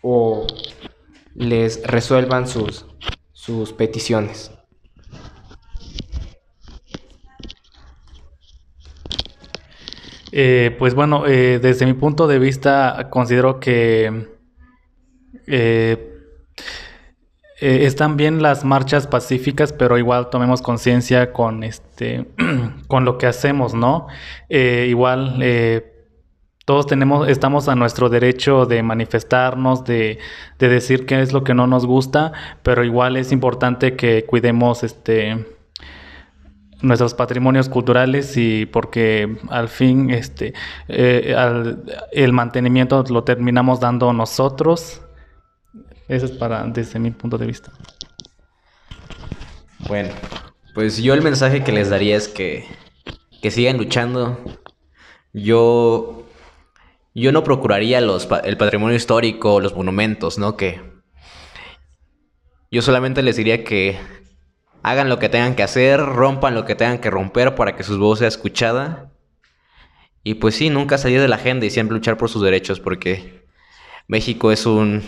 o 0.00 0.46
les 1.38 1.82
resuelvan 1.84 2.46
sus, 2.46 2.84
sus 3.32 3.72
peticiones? 3.72 4.50
Eh, 10.32 10.76
pues 10.78 10.94
bueno, 10.94 11.26
eh, 11.26 11.58
desde 11.58 11.86
mi 11.86 11.94
punto 11.94 12.26
de 12.26 12.38
vista 12.38 13.08
considero 13.10 13.60
que 13.60 14.28
eh, 15.46 16.14
están 17.60 18.16
bien 18.16 18.42
las 18.42 18.64
marchas 18.64 19.06
pacíficas, 19.06 19.72
pero 19.72 19.96
igual 19.98 20.30
tomemos 20.30 20.60
conciencia 20.60 21.32
con 21.32 21.64
este 21.64 22.26
con 22.88 23.04
lo 23.04 23.18
que 23.18 23.26
hacemos, 23.26 23.74
¿no? 23.74 24.06
Igual 24.48 25.42
todos 26.68 26.86
tenemos, 26.86 27.26
estamos 27.28 27.66
a 27.66 27.74
nuestro 27.74 28.10
derecho 28.10 28.66
de 28.66 28.82
manifestarnos, 28.82 29.84
de, 29.84 30.18
de, 30.58 30.68
decir 30.68 31.06
qué 31.06 31.22
es 31.22 31.32
lo 31.32 31.42
que 31.42 31.54
no 31.54 31.66
nos 31.66 31.86
gusta, 31.86 32.34
pero 32.62 32.84
igual 32.84 33.16
es 33.16 33.32
importante 33.32 33.96
que 33.96 34.26
cuidemos 34.26 34.84
este 34.84 35.46
nuestros 36.82 37.14
patrimonios 37.14 37.70
culturales 37.70 38.36
y 38.36 38.66
porque 38.66 39.38
al 39.48 39.68
fin 39.68 40.10
este 40.10 40.52
el 40.88 42.32
mantenimiento 42.34 43.02
lo 43.08 43.24
terminamos 43.24 43.80
dando 43.80 44.12
nosotros 44.12 45.00
eso 46.08 46.26
es 46.26 46.32
para, 46.32 46.64
desde 46.64 46.98
mi 46.98 47.12
punto 47.12 47.38
de 47.38 47.46
vista. 47.46 47.72
Bueno, 49.86 50.10
pues 50.74 50.98
yo 50.98 51.14
el 51.14 51.22
mensaje 51.22 51.64
que 51.64 51.72
les 51.72 51.88
daría 51.88 52.16
es 52.16 52.28
que, 52.28 52.66
que 53.40 53.50
sigan 53.50 53.78
luchando. 53.78 54.38
Yo, 55.32 56.26
yo 57.20 57.32
no 57.32 57.44
procuraría 57.44 58.00
los, 58.00 58.28
el 58.44 58.56
patrimonio 58.56 58.96
histórico, 58.96 59.60
los 59.60 59.74
monumentos, 59.74 60.38
¿no? 60.38 60.56
Que 60.56 60.80
yo 62.70 62.82
solamente 62.82 63.22
les 63.22 63.36
diría 63.36 63.64
que 63.64 63.98
hagan 64.82 65.08
lo 65.08 65.18
que 65.18 65.28
tengan 65.28 65.54
que 65.54 65.62
hacer, 65.62 66.00
rompan 66.00 66.54
lo 66.54 66.64
que 66.64 66.74
tengan 66.74 66.98
que 66.98 67.10
romper 67.10 67.54
para 67.54 67.76
que 67.76 67.82
su 67.82 67.98
voz 67.98 68.18
sea 68.20 68.28
escuchada. 68.28 69.10
Y 70.22 70.34
pues 70.34 70.56
sí, 70.56 70.68
nunca 70.68 70.98
salir 70.98 71.20
de 71.20 71.28
la 71.28 71.36
agenda 71.36 71.66
y 71.66 71.70
siempre 71.70 71.96
luchar 71.96 72.18
por 72.18 72.28
sus 72.28 72.42
derechos 72.42 72.80
porque 72.80 73.46
México 74.06 74.52
es 74.52 74.66
un 74.66 75.02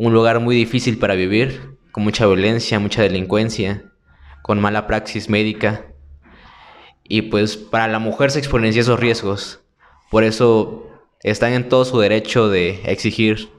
un 0.00 0.14
lugar 0.14 0.40
muy 0.40 0.56
difícil 0.56 0.96
para 0.96 1.14
vivir, 1.14 1.76
con 1.92 2.04
mucha 2.04 2.24
violencia, 2.24 2.80
mucha 2.80 3.02
delincuencia, 3.02 3.84
con 4.40 4.58
mala 4.58 4.86
praxis 4.86 5.28
médica. 5.28 5.92
Y 7.04 7.20
pues 7.20 7.58
para 7.58 7.86
la 7.86 7.98
mujer 7.98 8.30
se 8.30 8.38
exponen 8.38 8.74
esos 8.74 8.98
riesgos. 8.98 9.60
Por 10.10 10.24
eso 10.24 10.89
están 11.22 11.52
en 11.52 11.68
todo 11.68 11.84
su 11.84 11.98
derecho 11.98 12.48
de 12.48 12.80
exigir 12.84 13.50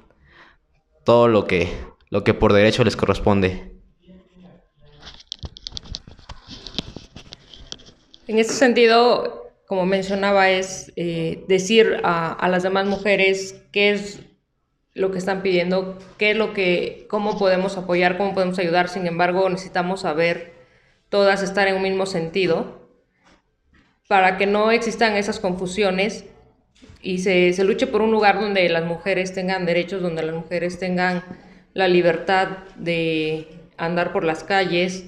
todo 1.03 1.27
lo 1.27 1.45
que, 1.45 1.69
lo 2.09 2.23
que 2.23 2.33
por 2.33 2.53
derecho 2.53 2.83
les 2.83 2.95
corresponde. 2.95 3.71
En 8.27 8.39
este 8.39 8.53
sentido, 8.53 9.51
como 9.67 9.85
mencionaba, 9.85 10.49
es 10.49 10.91
eh, 10.95 11.43
decir 11.47 11.99
a, 12.03 12.31
a, 12.31 12.47
las 12.49 12.63
demás 12.63 12.85
mujeres 12.85 13.61
qué 13.71 13.91
es 13.91 14.19
lo 14.93 15.11
que 15.11 15.17
están 15.17 15.41
pidiendo, 15.41 15.97
qué 16.17 16.31
es 16.31 16.37
lo 16.37 16.53
que, 16.53 17.05
cómo 17.09 17.37
podemos 17.37 17.77
apoyar, 17.77 18.17
cómo 18.17 18.33
podemos 18.33 18.57
ayudar. 18.59 18.89
Sin 18.89 19.05
embargo, 19.05 19.49
necesitamos 19.49 20.01
saber 20.01 20.53
todas 21.09 21.43
estar 21.43 21.67
en 21.67 21.75
un 21.75 21.81
mismo 21.81 22.05
sentido 22.05 22.89
para 24.07 24.37
que 24.37 24.45
no 24.45 24.71
existan 24.71 25.15
esas 25.15 25.39
confusiones 25.39 26.25
y 27.01 27.19
se, 27.19 27.53
se 27.53 27.63
luche 27.63 27.87
por 27.87 28.01
un 28.01 28.11
lugar 28.11 28.39
donde 28.39 28.67
las 28.69 28.85
mujeres 28.85 29.33
tengan 29.33 29.65
derechos, 29.65 30.01
donde 30.01 30.23
las 30.23 30.35
mujeres 30.35 30.79
tengan 30.79 31.23
la 31.73 31.87
libertad 31.87 32.49
de 32.75 33.47
andar 33.77 34.11
por 34.11 34.23
las 34.23 34.43
calles, 34.43 35.05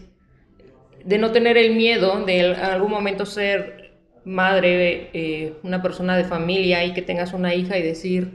de 1.03 1.17
no 1.17 1.31
tener 1.31 1.57
el 1.57 1.75
miedo 1.75 2.25
de 2.25 2.39
en 2.39 2.59
algún 2.59 2.91
momento 2.91 3.25
ser 3.25 3.91
madre, 4.25 5.09
eh, 5.13 5.53
una 5.63 5.81
persona 5.81 6.17
de 6.17 6.23
familia 6.23 6.83
y 6.85 6.93
que 6.93 7.01
tengas 7.01 7.33
una 7.33 7.53
hija 7.53 7.77
y 7.77 7.83
decir, 7.83 8.31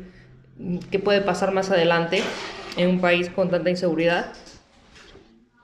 qué 0.91 0.99
puede 0.99 1.21
pasar 1.21 1.53
más 1.53 1.71
adelante 1.71 2.23
en 2.77 2.89
un 2.91 3.01
país 3.01 3.31
con 3.31 3.51
tanta 3.51 3.71
inseguridad. 3.71 4.33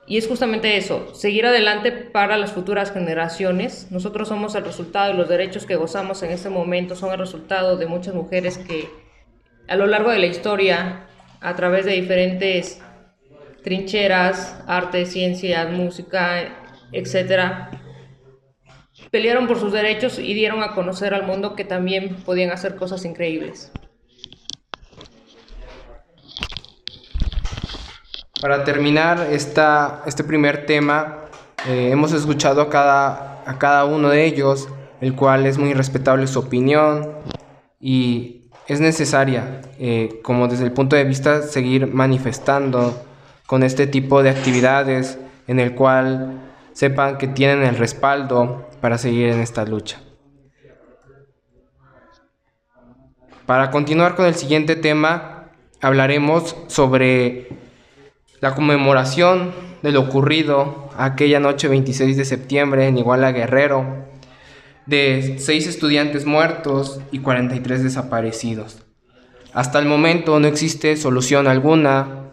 Y 0.07 0.17
es 0.17 0.27
justamente 0.27 0.77
eso, 0.77 1.15
seguir 1.15 1.47
adelante 1.47 1.91
para 1.91 2.37
las 2.37 2.51
futuras 2.51 2.91
generaciones. 2.91 3.87
Nosotros 3.89 4.27
somos 4.27 4.53
el 4.53 4.63
resultado 4.63 5.11
de 5.11 5.17
los 5.17 5.27
derechos 5.27 5.65
que 5.65 5.75
gozamos 5.75 6.21
en 6.21 6.31
este 6.31 6.49
momento, 6.49 6.95
son 6.95 7.11
el 7.11 7.17
resultado 7.17 7.75
de 7.75 7.87
muchas 7.87 8.13
mujeres 8.13 8.59
que 8.59 8.87
a 9.67 9.75
lo 9.75 9.87
largo 9.87 10.11
de 10.11 10.19
la 10.19 10.27
historia, 10.27 11.07
a 11.41 11.55
través 11.55 11.85
de 11.85 11.93
diferentes 11.93 12.81
trincheras, 13.63 14.63
arte, 14.67 15.07
ciencias, 15.07 15.71
música, 15.71 16.55
etcétera, 16.91 17.71
pelearon 19.09 19.47
por 19.47 19.59
sus 19.59 19.71
derechos 19.71 20.19
y 20.19 20.35
dieron 20.35 20.61
a 20.61 20.73
conocer 20.75 21.15
al 21.15 21.23
mundo 21.23 21.55
que 21.55 21.65
también 21.65 22.15
podían 22.25 22.51
hacer 22.51 22.75
cosas 22.75 23.05
increíbles. 23.05 23.71
Para 28.45 28.63
terminar 28.63 29.29
esta, 29.31 30.03
este 30.05 30.23
primer 30.23 30.67
tema, 30.67 31.21
eh, 31.67 31.89
hemos 31.91 32.13
escuchado 32.13 32.61
a 32.61 32.69
cada, 32.69 33.41
a 33.43 33.57
cada 33.57 33.85
uno 33.85 34.09
de 34.09 34.23
ellos, 34.23 34.69
el 35.01 35.15
cual 35.15 35.47
es 35.47 35.57
muy 35.57 35.73
respetable 35.73 36.27
su 36.27 36.37
opinión 36.37 37.09
y 37.79 38.51
es 38.67 38.79
necesaria, 38.81 39.61
eh, 39.79 40.19
como 40.21 40.47
desde 40.47 40.63
el 40.63 40.71
punto 40.73 40.95
de 40.95 41.05
vista, 41.05 41.41
seguir 41.41 41.87
manifestando 41.87 43.03
con 43.47 43.63
este 43.63 43.87
tipo 43.87 44.21
de 44.21 44.29
actividades 44.29 45.17
en 45.47 45.59
el 45.59 45.73
cual 45.73 46.39
sepan 46.71 47.17
que 47.17 47.27
tienen 47.27 47.63
el 47.63 47.75
respaldo 47.77 48.69
para 48.79 48.99
seguir 48.99 49.29
en 49.29 49.39
esta 49.39 49.65
lucha. 49.65 49.99
Para 53.47 53.71
continuar 53.71 54.13
con 54.13 54.27
el 54.27 54.35
siguiente 54.35 54.75
tema, 54.75 55.45
hablaremos 55.81 56.55
sobre 56.67 57.64
la 58.41 58.55
conmemoración 58.55 59.53
de 59.81 59.91
lo 59.91 60.01
ocurrido 60.01 60.89
aquella 60.97 61.39
noche 61.39 61.67
26 61.67 62.17
de 62.17 62.25
septiembre 62.25 62.87
en 62.87 62.97
Iguala 62.97 63.31
Guerrero, 63.31 64.05
de 64.85 65.37
seis 65.39 65.67
estudiantes 65.67 66.25
muertos 66.25 66.99
y 67.11 67.19
43 67.19 67.83
desaparecidos. 67.83 68.83
Hasta 69.53 69.79
el 69.79 69.85
momento 69.85 70.39
no 70.39 70.47
existe 70.47 70.97
solución 70.97 71.47
alguna 71.47 72.31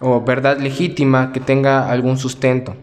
o 0.00 0.22
verdad 0.22 0.58
legítima 0.58 1.32
que 1.32 1.40
tenga 1.40 1.90
algún 1.90 2.18
sustento, 2.18 2.76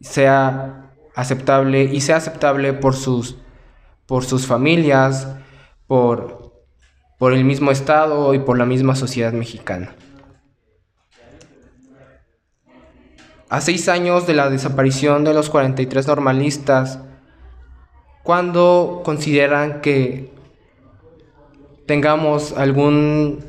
sea 0.00 0.92
aceptable 1.14 1.84
y 1.84 2.02
sea 2.02 2.16
aceptable 2.16 2.72
por 2.74 2.94
sus, 2.94 3.38
por 4.06 4.24
sus 4.24 4.46
familias, 4.46 5.28
por, 5.86 6.52
por 7.18 7.32
el 7.32 7.44
mismo 7.44 7.70
Estado 7.70 8.34
y 8.34 8.38
por 8.38 8.58
la 8.58 8.66
misma 8.66 8.94
sociedad 8.94 9.32
mexicana. 9.32 9.94
A 13.48 13.60
seis 13.60 13.88
años 13.88 14.26
de 14.26 14.34
la 14.34 14.50
desaparición 14.50 15.22
de 15.22 15.32
los 15.32 15.50
43 15.50 16.08
normalistas, 16.08 16.98
¿cuándo 18.24 19.02
consideran 19.04 19.80
que 19.80 20.32
tengamos 21.86 22.52
algún, 22.52 23.44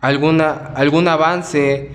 alguna, 0.00 0.52
algún 0.52 1.08
avance, 1.08 1.90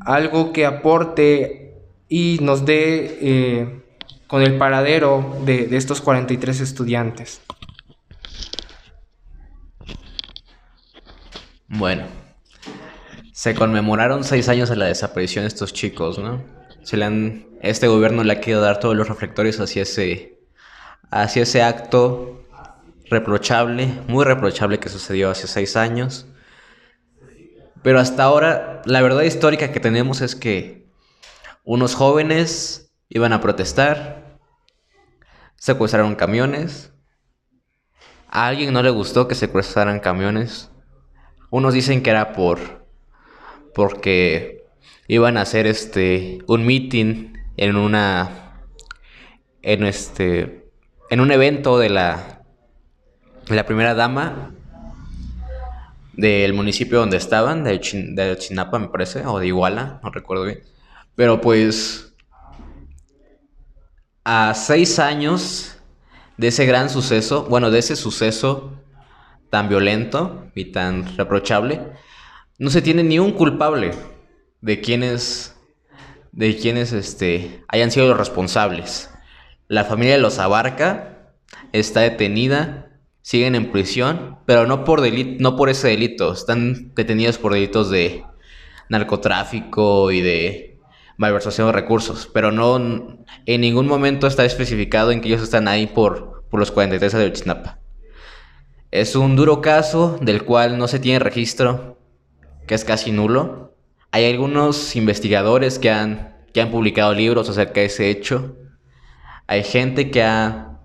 algo 0.00 0.52
que 0.52 0.66
aporte 0.66 1.76
y 2.08 2.38
nos 2.42 2.66
dé 2.66 3.18
eh, 3.20 3.82
con 4.26 4.42
el 4.42 4.58
paradero 4.58 5.36
de, 5.44 5.68
de 5.68 5.76
estos 5.76 6.00
43 6.00 6.60
estudiantes? 6.60 7.42
Bueno, 11.68 12.19
se 13.40 13.54
conmemoraron 13.54 14.22
seis 14.22 14.50
años 14.50 14.68
de 14.68 14.76
la 14.76 14.84
desaparición 14.84 15.44
de 15.44 15.48
estos 15.48 15.72
chicos, 15.72 16.18
¿no? 16.18 16.44
Se 16.82 16.98
le 16.98 17.06
han, 17.06 17.46
este 17.62 17.88
gobierno 17.88 18.22
le 18.22 18.34
ha 18.34 18.40
querido 18.42 18.60
dar 18.60 18.80
todos 18.80 18.94
los 18.94 19.08
reflectores 19.08 19.58
hacia 19.60 19.84
ese, 19.84 20.38
hacia 21.10 21.44
ese 21.44 21.62
acto 21.62 22.44
reprochable, 23.08 23.86
muy 24.08 24.26
reprochable 24.26 24.78
que 24.78 24.90
sucedió 24.90 25.30
hace 25.30 25.46
seis 25.46 25.74
años. 25.74 26.26
Pero 27.82 27.98
hasta 27.98 28.24
ahora, 28.24 28.82
la 28.84 29.00
verdad 29.00 29.22
histórica 29.22 29.72
que 29.72 29.80
tenemos 29.80 30.20
es 30.20 30.36
que 30.36 30.86
unos 31.64 31.94
jóvenes 31.94 32.92
iban 33.08 33.32
a 33.32 33.40
protestar, 33.40 34.38
secuestraron 35.56 36.14
camiones, 36.14 36.92
a 38.28 38.48
alguien 38.48 38.74
no 38.74 38.82
le 38.82 38.90
gustó 38.90 39.28
que 39.28 39.34
secuestraran 39.34 39.98
camiones, 39.98 40.70
unos 41.48 41.72
dicen 41.72 42.02
que 42.02 42.10
era 42.10 42.34
por 42.34 42.79
porque 43.74 44.64
iban 45.08 45.36
a 45.36 45.42
hacer 45.42 45.66
este 45.66 46.38
un 46.46 46.64
meeting 46.66 47.34
en 47.56 47.76
una 47.76 48.56
en 49.62 49.84
este 49.84 50.70
en 51.10 51.20
un 51.20 51.32
evento 51.32 51.78
de 51.78 51.90
la 51.90 52.42
la 53.48 53.66
primera 53.66 53.94
dama 53.94 54.52
del 56.20 56.52
municipio 56.52 56.98
donde 56.98 57.16
estaban, 57.16 57.64
de, 57.64 57.78
de 57.78 58.36
Chinapa 58.36 58.78
me 58.78 58.88
parece, 58.88 59.24
o 59.26 59.38
de 59.38 59.46
Iguala, 59.46 60.00
no 60.02 60.10
recuerdo 60.10 60.44
bien. 60.44 60.60
Pero 61.14 61.40
pues 61.40 62.14
a 64.24 64.54
seis 64.54 64.98
años 64.98 65.78
de 66.36 66.48
ese 66.48 66.66
gran 66.66 66.90
suceso, 66.90 67.44
bueno, 67.44 67.70
de 67.70 67.78
ese 67.78 67.96
suceso 67.96 68.72
tan 69.50 69.68
violento 69.68 70.46
y 70.54 70.66
tan 70.66 71.16
reprochable, 71.16 71.80
no 72.60 72.68
se 72.68 72.82
tiene 72.82 73.02
ni 73.02 73.18
un 73.18 73.32
culpable 73.32 73.92
de 74.60 74.80
quienes 74.82 75.56
de 76.30 76.56
quienes 76.56 76.92
este, 76.92 77.64
hayan 77.66 77.90
sido 77.90 78.06
los 78.06 78.18
responsables. 78.18 79.10
La 79.66 79.84
familia 79.84 80.18
los 80.18 80.38
abarca, 80.38 81.32
está 81.72 82.02
detenida, 82.02 83.00
siguen 83.22 83.54
en 83.54 83.72
prisión, 83.72 84.38
pero 84.46 84.66
no 84.66 84.84
por 84.84 85.00
delito, 85.00 85.42
no 85.42 85.56
por 85.56 85.70
ese 85.70 85.88
delito, 85.88 86.32
están 86.32 86.94
detenidos 86.94 87.38
por 87.38 87.54
delitos 87.54 87.90
de 87.90 88.24
narcotráfico 88.90 90.12
y 90.12 90.20
de 90.20 90.78
malversación 91.16 91.66
de 91.66 91.72
recursos, 91.72 92.30
pero 92.32 92.52
no 92.52 92.76
en 93.46 93.60
ningún 93.60 93.86
momento 93.86 94.26
está 94.26 94.44
especificado 94.44 95.10
en 95.12 95.22
que 95.22 95.28
ellos 95.28 95.42
están 95.42 95.66
ahí 95.66 95.86
por, 95.86 96.44
por 96.50 96.60
los 96.60 96.70
43 96.70 97.12
de 97.12 97.32
Chinapa. 97.32 97.78
Es 98.90 99.16
un 99.16 99.34
duro 99.34 99.62
caso 99.62 100.18
del 100.20 100.44
cual 100.44 100.76
no 100.78 100.88
se 100.88 100.98
tiene 100.98 101.20
registro, 101.20 101.99
que 102.70 102.76
es 102.76 102.84
casi 102.84 103.10
nulo. 103.10 103.74
Hay 104.12 104.30
algunos 104.30 104.94
investigadores 104.94 105.80
que 105.80 105.90
han, 105.90 106.36
que 106.54 106.60
han 106.60 106.70
publicado 106.70 107.12
libros 107.14 107.48
acerca 107.48 107.80
de 107.80 107.86
ese 107.86 108.10
hecho. 108.10 108.58
Hay 109.48 109.64
gente 109.64 110.12
que 110.12 110.22
ha, 110.22 110.78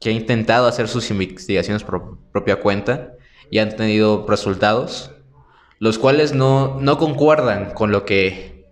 que 0.00 0.08
ha 0.08 0.12
intentado 0.12 0.66
hacer 0.66 0.88
sus 0.88 1.12
investigaciones 1.12 1.84
por 1.84 2.18
propia 2.32 2.56
cuenta 2.56 3.12
y 3.48 3.60
han 3.60 3.76
tenido 3.76 4.26
resultados, 4.28 5.12
los 5.78 6.00
cuales 6.00 6.34
no, 6.34 6.80
no 6.80 6.98
concuerdan 6.98 7.74
con 7.74 7.92
lo 7.92 8.04
que 8.04 8.66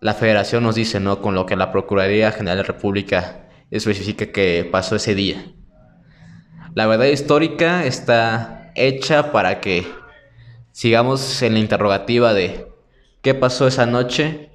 la 0.00 0.12
federación 0.12 0.64
nos 0.64 0.74
dice, 0.74 1.00
¿no? 1.00 1.22
con 1.22 1.34
lo 1.34 1.46
que 1.46 1.56
la 1.56 1.72
Procuraduría 1.72 2.30
General 2.30 2.58
de 2.58 2.62
la 2.62 2.74
República 2.74 3.48
especifica 3.70 4.26
que 4.26 4.68
pasó 4.70 4.96
ese 4.96 5.14
día. 5.14 5.46
La 6.74 6.86
verdad 6.86 7.06
histórica 7.06 7.86
está 7.86 8.70
hecha 8.74 9.32
para 9.32 9.62
que 9.62 9.86
sigamos 10.78 11.42
en 11.42 11.54
la 11.54 11.58
interrogativa 11.58 12.34
de 12.34 12.68
qué 13.20 13.34
pasó 13.34 13.66
esa 13.66 13.84
noche 13.84 14.48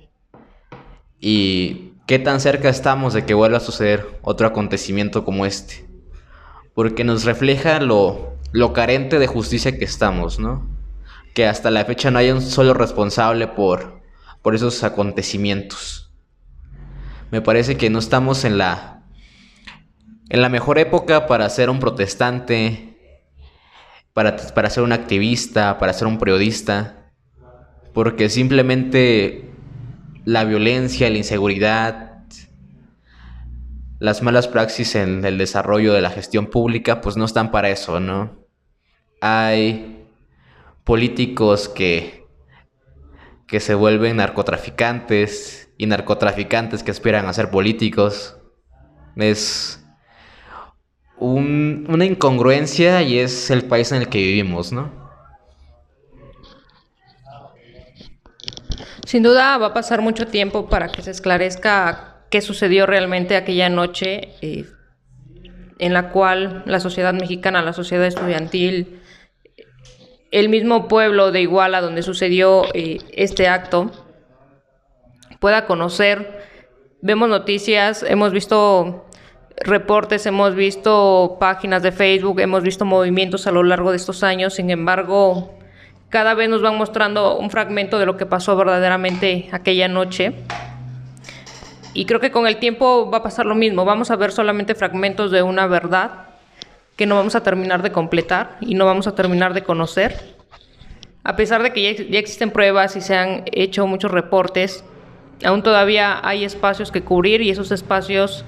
y 1.20 1.96
qué 2.08 2.18
tan 2.18 2.40
cerca 2.40 2.70
estamos 2.70 3.14
de 3.14 3.26
que 3.26 3.34
vuelva 3.34 3.58
a 3.58 3.60
suceder 3.60 4.08
otro 4.22 4.48
acontecimiento 4.48 5.26
como 5.26 5.46
este. 5.46 5.86
Porque 6.74 7.04
nos 7.04 7.26
refleja 7.26 7.82
lo, 7.82 8.38
lo 8.54 8.72
carente 8.72 9.20
de 9.20 9.28
justicia 9.28 9.78
que 9.78 9.84
estamos, 9.84 10.40
¿no? 10.40 10.66
Que 11.34 11.46
hasta 11.46 11.72
la 11.72 11.84
fecha 11.84 12.10
no 12.10 12.20
hay 12.20 12.32
un 12.32 12.42
solo 12.42 12.74
responsable 12.74 13.48
por, 13.48 14.02
por 14.42 14.56
esos 14.56 14.82
acontecimientos. 14.86 16.14
Me 17.32 17.42
parece 17.42 17.76
que 17.76 17.90
no 17.90 18.00
estamos 18.00 18.46
en 18.46 18.58
la 18.58 19.04
en 20.30 20.42
la 20.42 20.48
mejor 20.48 20.80
época 20.80 21.28
para 21.28 21.50
ser 21.50 21.70
un 21.70 21.82
protestante, 21.82 22.93
para, 24.13 24.38
para 24.38 24.69
ser 24.69 24.84
un 24.84 24.91
activista, 24.91 25.78
para 25.80 25.93
ser 25.93 26.08
un 26.08 26.17
periodista, 26.17 27.12
porque 27.93 28.30
simplemente 28.30 29.52
la 30.26 30.43
violencia, 30.45 31.10
la 31.10 31.17
inseguridad, 31.17 32.13
las 33.99 34.21
malas 34.21 34.47
praxis 34.47 34.95
en 34.95 35.23
el 35.23 35.38
desarrollo 35.38 35.93
de 35.93 36.02
la 36.02 36.10
gestión 36.10 36.47
pública, 36.47 37.02
pues 37.02 37.15
no 37.15 37.26
están 37.26 37.52
para 37.52 37.69
eso, 37.69 37.99
¿no? 37.99 38.38
Hay 39.21 40.06
políticos 40.84 41.69
que, 41.69 42.26
que 43.47 43.60
se 43.60 43.76
vuelven 43.76 44.17
narcotraficantes 44.17 45.69
y 45.78 45.86
narcotraficantes 45.86 46.84
que 46.84 46.91
aspiran 46.91 47.28
a 47.28 47.34
ser 47.34 47.49
políticos. 47.49 48.38
Es 49.15 49.83
una 51.19 52.06
incongruencia 52.06 53.02
y 53.02 53.19
es 53.19 53.49
el 53.49 53.65
país 53.65 53.91
en 53.91 54.02
el 54.02 54.10
que 54.10 54.17
vivimos, 54.17 54.71
¿no? 54.71 54.91
Sin 59.06 59.21
duda 59.21 59.58
va 59.58 59.67
a 59.67 59.73
pasar 59.73 60.02
mucho 60.02 60.28
tiempo 60.28 60.69
para 60.69 60.88
que 60.89 61.02
se 61.02 61.12
esclarezca 61.12 62.26
qué 62.32 62.41
sucedió 62.41 62.88
realmente 62.88 63.36
aquella 63.36 63.69
noche 63.69 64.30
eh, 64.41 64.65
en 65.78 65.93
la 65.93 66.10
cual 66.10 66.63
la 66.65 66.80
sociedad 66.80 67.13
mexicana, 67.13 67.62
la 67.62 67.73
sociedad 67.73 68.08
estudiantil, 68.08 69.02
el 70.32 70.49
mismo 70.49 70.88
pueblo 70.88 71.32
de 71.32 71.41
Iguala 71.41 71.80
donde 71.80 72.02
sucedió 72.02 72.63
eh, 72.73 72.97
este 73.12 73.47
acto, 73.47 73.91
pueda 75.39 75.67
conocer. 75.67 76.41
Vemos 77.02 77.30
noticias, 77.30 78.02
hemos 78.02 78.32
visto 78.32 79.06
reportes, 79.67 80.26
hemos 80.26 80.56
visto 80.56 81.38
páginas 81.39 81.84
de 81.84 81.91
Facebook, 81.91 82.39
hemos 82.39 82.63
visto 82.63 82.86
movimientos 82.86 83.47
a 83.47 83.52
lo 83.52 83.63
largo 83.63 83.91
de 83.91 83.97
estos 83.97 84.23
años, 84.23 84.56
sin 84.56 84.69
embargo, 84.69 85.54
cada 86.10 86.34
vez 86.34 86.49
nos 86.49 86.62
van 86.62 86.78
mostrando 86.78 87.38
un 87.38 87.49
fragmento 87.49 87.99
de 87.99 88.06
lo 88.06 88.17
que 88.17 88.26
pasó 88.26 88.56
verdaderamente 88.56 89.49
aquella 89.52 89.88
noche. 89.88 90.34
Y 91.93 92.06
creo 92.06 92.19
que 92.19 92.32
con 92.32 92.47
el 92.47 92.58
tiempo 92.58 93.10
va 93.12 93.19
a 93.19 93.23
pasar 93.23 93.45
lo 93.45 93.56
mismo, 93.56 93.86
vamos 93.86 94.12
a 94.12 94.15
ver 94.15 94.32
solamente 94.32 94.76
fragmentos 94.76 95.32
de 95.32 95.41
una 95.41 95.67
verdad 95.67 96.28
que 96.95 97.06
no 97.06 97.15
vamos 97.15 97.36
a 97.36 97.43
terminar 97.43 97.82
de 97.82 97.91
completar 97.91 98.58
y 98.62 98.76
no 98.76 98.86
vamos 98.86 99.08
a 99.08 99.15
terminar 99.15 99.54
de 99.54 99.63
conocer. 99.63 100.36
A 101.23 101.36
pesar 101.36 101.63
de 101.63 101.73
que 101.73 101.82
ya, 101.82 102.04
ya 102.04 102.19
existen 102.19 102.52
pruebas 102.52 102.95
y 102.95 103.02
se 103.02 103.15
han 103.15 103.43
hecho 103.52 103.88
muchos 103.88 104.12
reportes, 104.12 104.84
aún 105.43 105.63
todavía 105.63 106.19
hay 106.23 106.43
espacios 106.43 106.91
que 106.91 107.02
cubrir 107.02 107.41
y 107.41 107.49
esos 107.49 107.71
espacios 107.71 108.45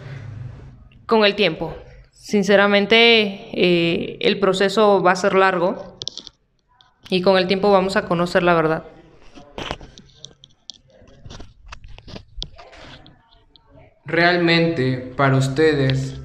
con 1.05 1.25
el 1.25 1.35
tiempo. 1.35 1.75
Sinceramente, 2.11 2.95
eh, 3.53 4.17
el 4.21 4.39
proceso 4.39 5.03
va 5.03 5.11
a 5.11 5.15
ser 5.15 5.35
largo 5.35 5.99
Y 7.07 7.21
con 7.21 7.37
el 7.37 7.45
tiempo 7.45 7.71
vamos 7.71 7.95
a 7.97 8.05
conocer 8.05 8.41
la 8.41 8.55
verdad. 8.55 8.83
Realmente, 14.05 14.97
para 15.15 15.37
ustedes, 15.37 16.19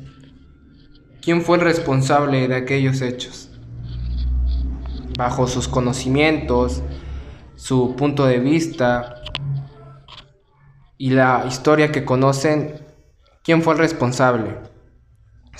¿quién 1.20 1.42
fue 1.42 1.58
el 1.58 1.64
responsable 1.64 2.48
de 2.48 2.54
aquellos 2.56 3.02
hechos? 3.02 3.50
Bajo 5.18 5.46
sus 5.46 5.68
conocimientos, 5.68 6.82
su 7.56 7.94
punto 7.96 8.24
de 8.24 8.38
vista 8.38 9.16
y 10.96 11.10
la 11.10 11.44
historia 11.46 11.92
que 11.92 12.06
conocen, 12.06 12.86
¿quién 13.42 13.62
fue 13.62 13.74
el 13.74 13.80
responsable? 13.80 14.69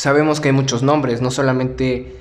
Sabemos 0.01 0.41
que 0.41 0.49
hay 0.49 0.55
muchos 0.55 0.83
nombres, 0.83 1.21
no 1.21 1.31
solamente 1.31 2.17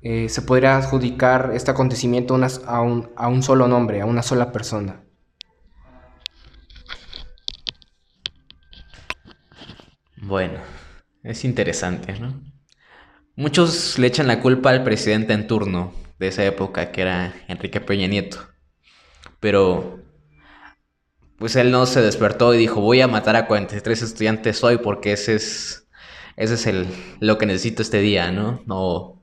eh, 0.00 0.30
se 0.30 0.40
podría 0.40 0.78
adjudicar 0.78 1.50
este 1.52 1.70
acontecimiento 1.70 2.40
a, 2.66 2.80
un, 2.80 3.10
a 3.16 3.28
un 3.28 3.42
solo 3.42 3.68
nombre, 3.68 4.00
a 4.00 4.06
una 4.06 4.22
sola 4.22 4.50
persona. 4.50 5.02
Bueno, 10.22 10.58
es 11.22 11.44
interesante, 11.44 12.18
¿no? 12.18 12.40
Muchos 13.36 13.98
le 13.98 14.06
echan 14.06 14.26
la 14.26 14.40
culpa 14.40 14.70
al 14.70 14.82
presidente 14.82 15.34
en 15.34 15.46
turno 15.46 15.92
de 16.18 16.28
esa 16.28 16.46
época, 16.46 16.92
que 16.92 17.02
era 17.02 17.34
Enrique 17.46 17.82
Peña 17.82 18.06
Nieto. 18.06 18.38
Pero, 19.38 20.00
pues 21.36 21.56
él 21.56 21.72
no 21.72 21.84
se 21.84 22.00
despertó 22.00 22.54
y 22.54 22.56
dijo, 22.56 22.80
voy 22.80 23.02
a 23.02 23.06
matar 23.06 23.36
a 23.36 23.46
43 23.46 24.00
estudiantes 24.00 24.64
hoy 24.64 24.78
porque 24.78 25.12
ese 25.12 25.34
es, 25.34 25.81
ese 26.36 26.54
es 26.54 26.66
el, 26.66 26.86
lo 27.20 27.38
que 27.38 27.46
necesito 27.46 27.82
este 27.82 28.00
día, 28.00 28.30
¿no? 28.32 28.62
O, 28.68 29.22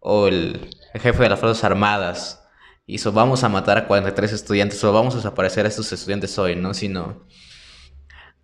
o 0.00 0.28
el, 0.28 0.70
jefe 0.94 1.22
de 1.22 1.28
las 1.28 1.38
Fuerzas 1.38 1.64
Armadas 1.64 2.48
hizo, 2.86 3.12
vamos 3.12 3.44
a 3.44 3.48
matar 3.48 3.78
a 3.78 3.86
43 3.86 4.32
estudiantes 4.32 4.82
o 4.82 4.92
vamos 4.92 5.14
a 5.14 5.18
desaparecer 5.18 5.64
a 5.64 5.68
estos 5.68 5.92
estudiantes 5.92 6.38
hoy, 6.38 6.56
¿no? 6.56 6.74
Sino, 6.74 7.26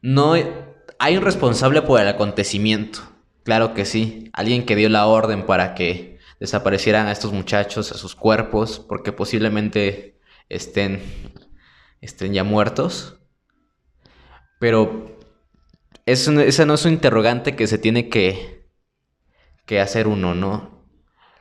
no 0.03 0.35
hay 0.99 1.16
un 1.16 1.25
responsable 1.25 1.83
por 1.83 2.01
el 2.01 2.09
acontecimiento. 2.09 3.01
Claro 3.42 3.75
que 3.75 3.85
sí. 3.85 4.31
Alguien 4.33 4.66
que 4.66 4.77
dio 4.77 4.88
la 4.88 5.07
orden 5.07 5.46
para 5.46 5.75
que 5.75 6.18
desaparecieran 6.40 7.07
a 7.07 7.12
estos 7.12 7.33
muchachos, 7.33 7.92
a 7.92 7.99
sus 7.99 8.14
cuerpos, 8.14 8.79
porque 8.79 9.12
posiblemente 9.12 10.18
estén, 10.49 11.03
estén 12.01 12.33
ya 12.33 12.44
muertos. 12.44 13.18
Pero 14.59 15.15
ese 16.07 16.66
no 16.66 16.75
es 16.75 16.85
un 16.85 16.92
interrogante 16.92 17.57
que 17.57 17.66
se 17.66 17.79
tiene 17.79 18.09
que, 18.09 18.66
que 19.66 19.81
hacer 19.81 20.07
uno, 20.07 20.35
¿no? 20.35 20.77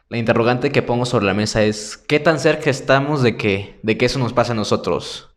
La 0.09 0.17
interrogante 0.17 0.71
que 0.71 0.81
pongo 0.81 1.05
sobre 1.05 1.25
la 1.25 1.33
mesa 1.33 1.63
es, 1.63 1.97
¿qué 1.97 2.19
tan 2.19 2.39
cerca 2.39 2.69
estamos 2.69 3.23
de 3.23 3.37
que, 3.37 3.79
de 3.83 3.97
que 3.97 4.05
eso 4.05 4.19
nos 4.19 4.33
pase 4.33 4.51
a 4.51 4.55
nosotros? 4.55 5.35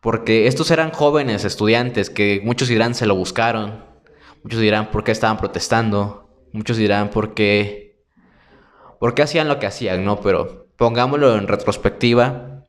Porque 0.00 0.46
estos 0.46 0.70
eran 0.70 0.92
jóvenes 0.92 1.44
estudiantes 1.44 2.08
que 2.10 2.40
muchos 2.44 2.68
dirán 2.68 2.94
se 2.94 3.06
lo 3.06 3.16
buscaron, 3.16 3.84
muchos 4.42 4.60
dirán 4.60 4.90
por 4.90 5.02
qué 5.02 5.12
estaban 5.12 5.38
protestando, 5.38 6.46
muchos 6.52 6.76
dirán 6.76 7.10
por 7.10 7.34
qué, 7.34 8.02
por 9.00 9.14
qué 9.14 9.22
hacían 9.22 9.48
lo 9.48 9.58
que 9.58 9.66
hacían, 9.66 10.04
¿no? 10.04 10.20
Pero 10.20 10.68
pongámoslo 10.76 11.36
en 11.36 11.48
retrospectiva. 11.48 12.64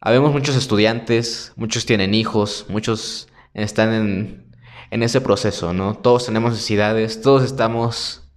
Habemos 0.00 0.32
muchos 0.32 0.54
estudiantes, 0.54 1.52
muchos 1.56 1.86
tienen 1.86 2.14
hijos, 2.14 2.66
muchos 2.68 3.28
están 3.54 3.92
en, 3.92 4.56
en 4.90 5.02
ese 5.02 5.20
proceso, 5.20 5.72
¿no? 5.72 5.94
Todos 5.94 6.26
tenemos 6.26 6.52
necesidades, 6.52 7.22
todos 7.22 7.42
estamos 7.42 8.30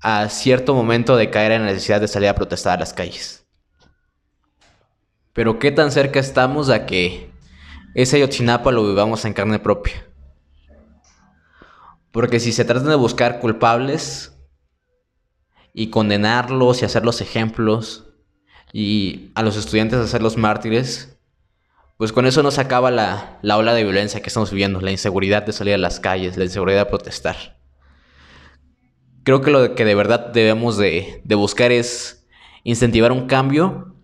a 0.00 0.28
cierto 0.28 0.74
momento 0.74 1.16
de 1.16 1.30
caer 1.30 1.52
en 1.52 1.62
la 1.62 1.72
necesidad 1.72 2.00
de 2.00 2.08
salir 2.08 2.28
a 2.28 2.34
protestar 2.34 2.76
a 2.76 2.80
las 2.80 2.92
calles. 2.92 3.46
Pero 5.32 5.58
qué 5.58 5.72
tan 5.72 5.90
cerca 5.90 6.20
estamos 6.20 6.68
a 6.68 6.84
que 6.84 7.32
ese 7.94 8.16
Ayotzinapa 8.16 8.70
lo 8.70 8.86
vivamos 8.86 9.24
en 9.24 9.32
carne 9.32 9.58
propia. 9.58 9.94
Porque 12.12 12.38
si 12.38 12.52
se 12.52 12.64
trata 12.64 12.88
de 12.88 12.96
buscar 12.96 13.40
culpables 13.40 14.36
y 15.72 15.90
condenarlos 15.90 16.82
y 16.82 16.84
hacerlos 16.84 17.20
ejemplos 17.20 18.10
y 18.72 19.32
a 19.34 19.42
los 19.42 19.56
estudiantes 19.56 19.98
hacerlos 19.98 20.36
mártires, 20.36 21.13
pues 21.96 22.12
con 22.12 22.26
eso 22.26 22.42
no 22.42 22.50
se 22.50 22.60
acaba 22.60 22.90
la, 22.90 23.38
la 23.42 23.56
ola 23.56 23.74
de 23.74 23.84
violencia 23.84 24.20
que 24.20 24.28
estamos 24.28 24.50
viviendo, 24.50 24.80
la 24.80 24.90
inseguridad 24.90 25.44
de 25.44 25.52
salir 25.52 25.74
a 25.74 25.78
las 25.78 26.00
calles, 26.00 26.36
la 26.36 26.44
inseguridad 26.44 26.84
de 26.84 26.90
protestar. 26.90 27.56
Creo 29.22 29.40
que 29.40 29.50
lo 29.50 29.74
que 29.74 29.84
de 29.84 29.94
verdad 29.94 30.32
debemos 30.32 30.76
de, 30.76 31.22
de 31.24 31.34
buscar 31.34 31.72
es 31.72 32.26
incentivar 32.64 33.12
un 33.12 33.26
cambio 33.26 33.94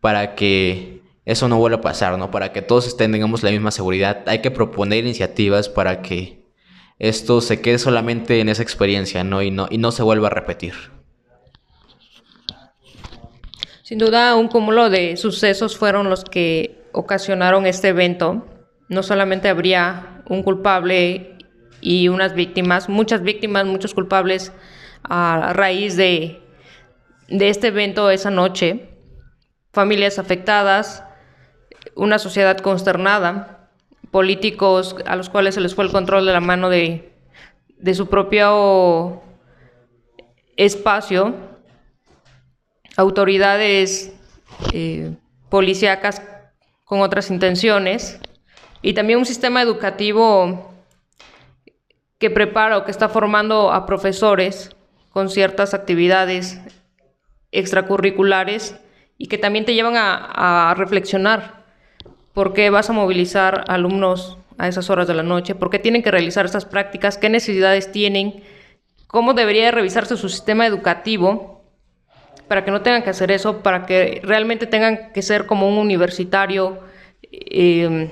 para 0.00 0.34
que 0.34 1.02
eso 1.24 1.48
no 1.48 1.58
vuelva 1.58 1.78
a 1.78 1.82
pasar, 1.82 2.16
¿no? 2.18 2.30
Para 2.30 2.52
que 2.52 2.62
todos 2.62 2.86
estén, 2.86 3.12
tengamos 3.12 3.42
la 3.42 3.50
misma 3.50 3.70
seguridad. 3.70 4.22
Hay 4.26 4.40
que 4.40 4.50
proponer 4.50 5.04
iniciativas 5.04 5.68
para 5.68 6.02
que 6.02 6.46
esto 6.98 7.40
se 7.40 7.60
quede 7.60 7.78
solamente 7.78 8.40
en 8.40 8.48
esa 8.48 8.62
experiencia, 8.62 9.24
¿no? 9.24 9.42
Y 9.42 9.50
no, 9.50 9.66
y 9.70 9.78
no 9.78 9.92
se 9.92 10.02
vuelva 10.02 10.28
a 10.28 10.30
repetir. 10.30 10.74
Sin 13.90 13.98
duda, 13.98 14.36
un 14.36 14.46
cúmulo 14.46 14.88
de 14.88 15.16
sucesos 15.16 15.76
fueron 15.76 16.08
los 16.08 16.22
que 16.22 16.80
ocasionaron 16.92 17.66
este 17.66 17.88
evento. 17.88 18.46
No 18.86 19.02
solamente 19.02 19.48
habría 19.48 20.22
un 20.28 20.44
culpable 20.44 21.36
y 21.80 22.06
unas 22.06 22.34
víctimas, 22.34 22.88
muchas 22.88 23.24
víctimas, 23.24 23.66
muchos 23.66 23.92
culpables 23.92 24.52
a 25.02 25.54
raíz 25.54 25.96
de, 25.96 26.40
de 27.26 27.48
este 27.48 27.66
evento 27.66 28.12
esa 28.12 28.30
noche 28.30 28.90
familias 29.72 30.20
afectadas, 30.20 31.02
una 31.96 32.20
sociedad 32.20 32.58
consternada, 32.58 33.70
políticos 34.12 34.94
a 35.04 35.16
los 35.16 35.30
cuales 35.30 35.56
se 35.56 35.60
les 35.60 35.74
fue 35.74 35.84
el 35.84 35.90
control 35.90 36.26
de 36.26 36.32
la 36.32 36.40
mano 36.40 36.70
de, 36.70 37.12
su 37.92 38.08
propio 38.08 39.20
espacio, 40.56 41.49
autoridades 43.00 44.12
eh, 44.72 45.12
policíacas 45.48 46.22
con 46.84 47.00
otras 47.00 47.30
intenciones 47.30 48.20
y 48.82 48.94
también 48.94 49.18
un 49.18 49.26
sistema 49.26 49.62
educativo 49.62 50.72
que 52.18 52.30
prepara 52.30 52.78
o 52.78 52.84
que 52.84 52.90
está 52.90 53.08
formando 53.08 53.72
a 53.72 53.86
profesores 53.86 54.76
con 55.10 55.28
ciertas 55.28 55.74
actividades 55.74 56.60
extracurriculares 57.52 58.76
y 59.18 59.26
que 59.26 59.38
también 59.38 59.64
te 59.64 59.74
llevan 59.74 59.94
a, 59.96 60.74
reflexionar 60.76 61.64
por 62.32 62.52
qué 62.52 62.70
vas 62.70 62.90
a 62.90 62.92
movilizar 62.92 63.64
alumnos 63.68 64.38
a 64.58 64.68
esas 64.68 64.90
horas 64.90 65.08
de 65.08 65.14
la 65.14 65.22
noche, 65.22 65.54
por 65.54 65.70
qué 65.70 65.78
tienen 65.78 66.02
que 66.02 66.10
realizar 66.10 66.44
estas 66.44 66.64
prácticas, 66.64 67.18
qué 67.18 67.28
necesidades 67.28 67.90
tienen, 67.92 68.44
cómo 69.06 69.34
debería 69.34 69.70
revisarse 69.70 70.16
su 70.16 70.28
sistema 70.28 70.66
educativo 70.66 71.59
para 72.50 72.64
que 72.64 72.72
no 72.72 72.82
tengan 72.82 73.04
que 73.04 73.10
hacer 73.10 73.30
eso, 73.30 73.62
para 73.62 73.86
que 73.86 74.20
realmente 74.24 74.66
tengan 74.66 75.12
que 75.12 75.22
ser 75.22 75.46
como 75.46 75.68
un 75.68 75.78
universitario, 75.78 76.80
em, 77.22 78.10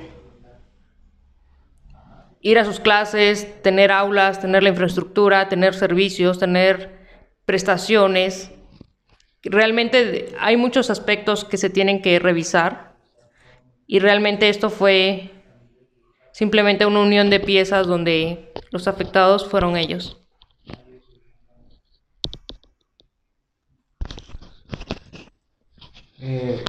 ir 2.40 2.60
a 2.60 2.64
sus 2.64 2.78
clases, 2.78 3.60
tener 3.62 3.90
aulas, 3.90 4.40
tener 4.40 4.62
la 4.62 4.68
infraestructura, 4.68 5.48
tener 5.48 5.74
servicios, 5.74 6.38
tener 6.38 7.00
prestaciones, 7.46 8.52
realmente 9.42 10.28
hay 10.38 10.56
muchos 10.56 10.88
aspectos 10.88 11.44
que 11.44 11.56
se 11.56 11.68
tienen 11.68 12.00
que 12.00 12.20
revisar 12.20 12.94
y 13.88 13.98
realmente 13.98 14.50
esto 14.50 14.70
fue 14.70 15.32
simplemente 16.30 16.86
una 16.86 17.00
unión 17.00 17.28
de 17.28 17.40
piezas 17.40 17.88
donde 17.88 18.52
los 18.70 18.86
afectados 18.86 19.48
fueron 19.48 19.76
ellos. 19.76 20.17
Eh, 26.20 26.64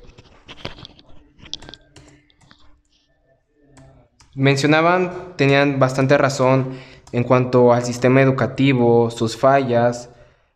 mencionaban, 4.35 5.35
tenían 5.35 5.79
bastante 5.79 6.17
razón 6.17 6.77
en 7.11 7.23
cuanto 7.23 7.73
al 7.73 7.83
sistema 7.83 8.21
educativo, 8.21 9.09
sus 9.09 9.35
fallas, 9.37 10.09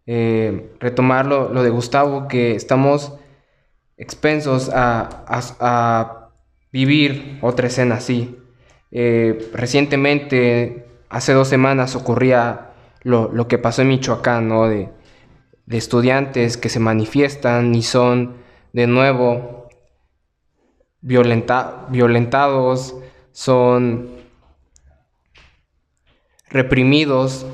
eh, 0.06 0.76
retomar 0.80 1.26
lo, 1.26 1.64
de 1.64 1.70
Gustavo, 1.70 2.28
que 2.28 2.56
estamos 2.56 3.14
expensos 3.98 4.70
a, 4.74 6.30
vivir 6.72 7.38
otra 7.42 7.68
escena 7.68 7.96
así. 7.96 8.36
Eh, 8.92 9.50
recientemente, 9.54 10.88
hace 11.10 11.34
dos 11.34 11.48
semanas, 11.48 11.96
ocurría 11.96 12.72
lo, 13.04 13.48
que 13.48 13.58
pasó 13.58 13.84
en 13.84 13.90
Michoacán, 13.90 14.48
¿no? 14.48 14.68
De, 14.68 14.90
estudiantes 15.70 16.58
que 16.58 16.70
se 16.70 16.80
manifiestan 16.80 17.74
y 17.74 17.82
son 17.84 18.43
de 18.74 18.88
nuevo 18.88 19.70
violentados, 21.02 22.96
son 23.32 24.10
reprimidos 26.50 27.46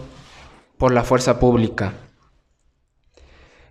por 0.78 0.92
la 0.94 1.04
fuerza 1.04 1.40
pública. 1.40 1.94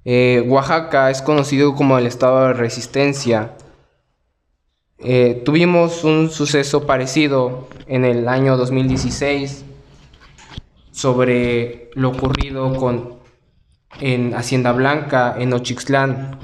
Eh, 0.04 0.44
Oaxaca 0.46 1.10
es 1.10 1.22
conocido 1.22 1.74
como 1.74 1.98
el 1.98 2.06
estado 2.06 2.46
de 2.48 2.54
resistencia. 2.54 3.54
Eh, 4.98 5.42
tuvimos 5.44 6.04
un 6.04 6.30
suceso 6.30 6.86
parecido 6.86 7.68
en 7.86 8.04
el 8.04 8.28
año 8.28 8.56
2016 8.56 9.64
sobre 10.90 11.90
lo 11.94 12.10
ocurrido 12.10 12.74
con, 12.74 13.18
en 14.00 14.34
Hacienda 14.34 14.72
Blanca, 14.72 15.36
en 15.38 15.52
Ochixtlán, 15.52 16.38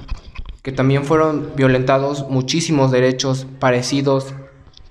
que 0.65 0.73
también 0.73 1.05
fueron 1.05 1.55
violentados 1.57 2.27
muchísimos 2.31 2.91
derechos 2.91 3.47
parecidos 3.61 4.33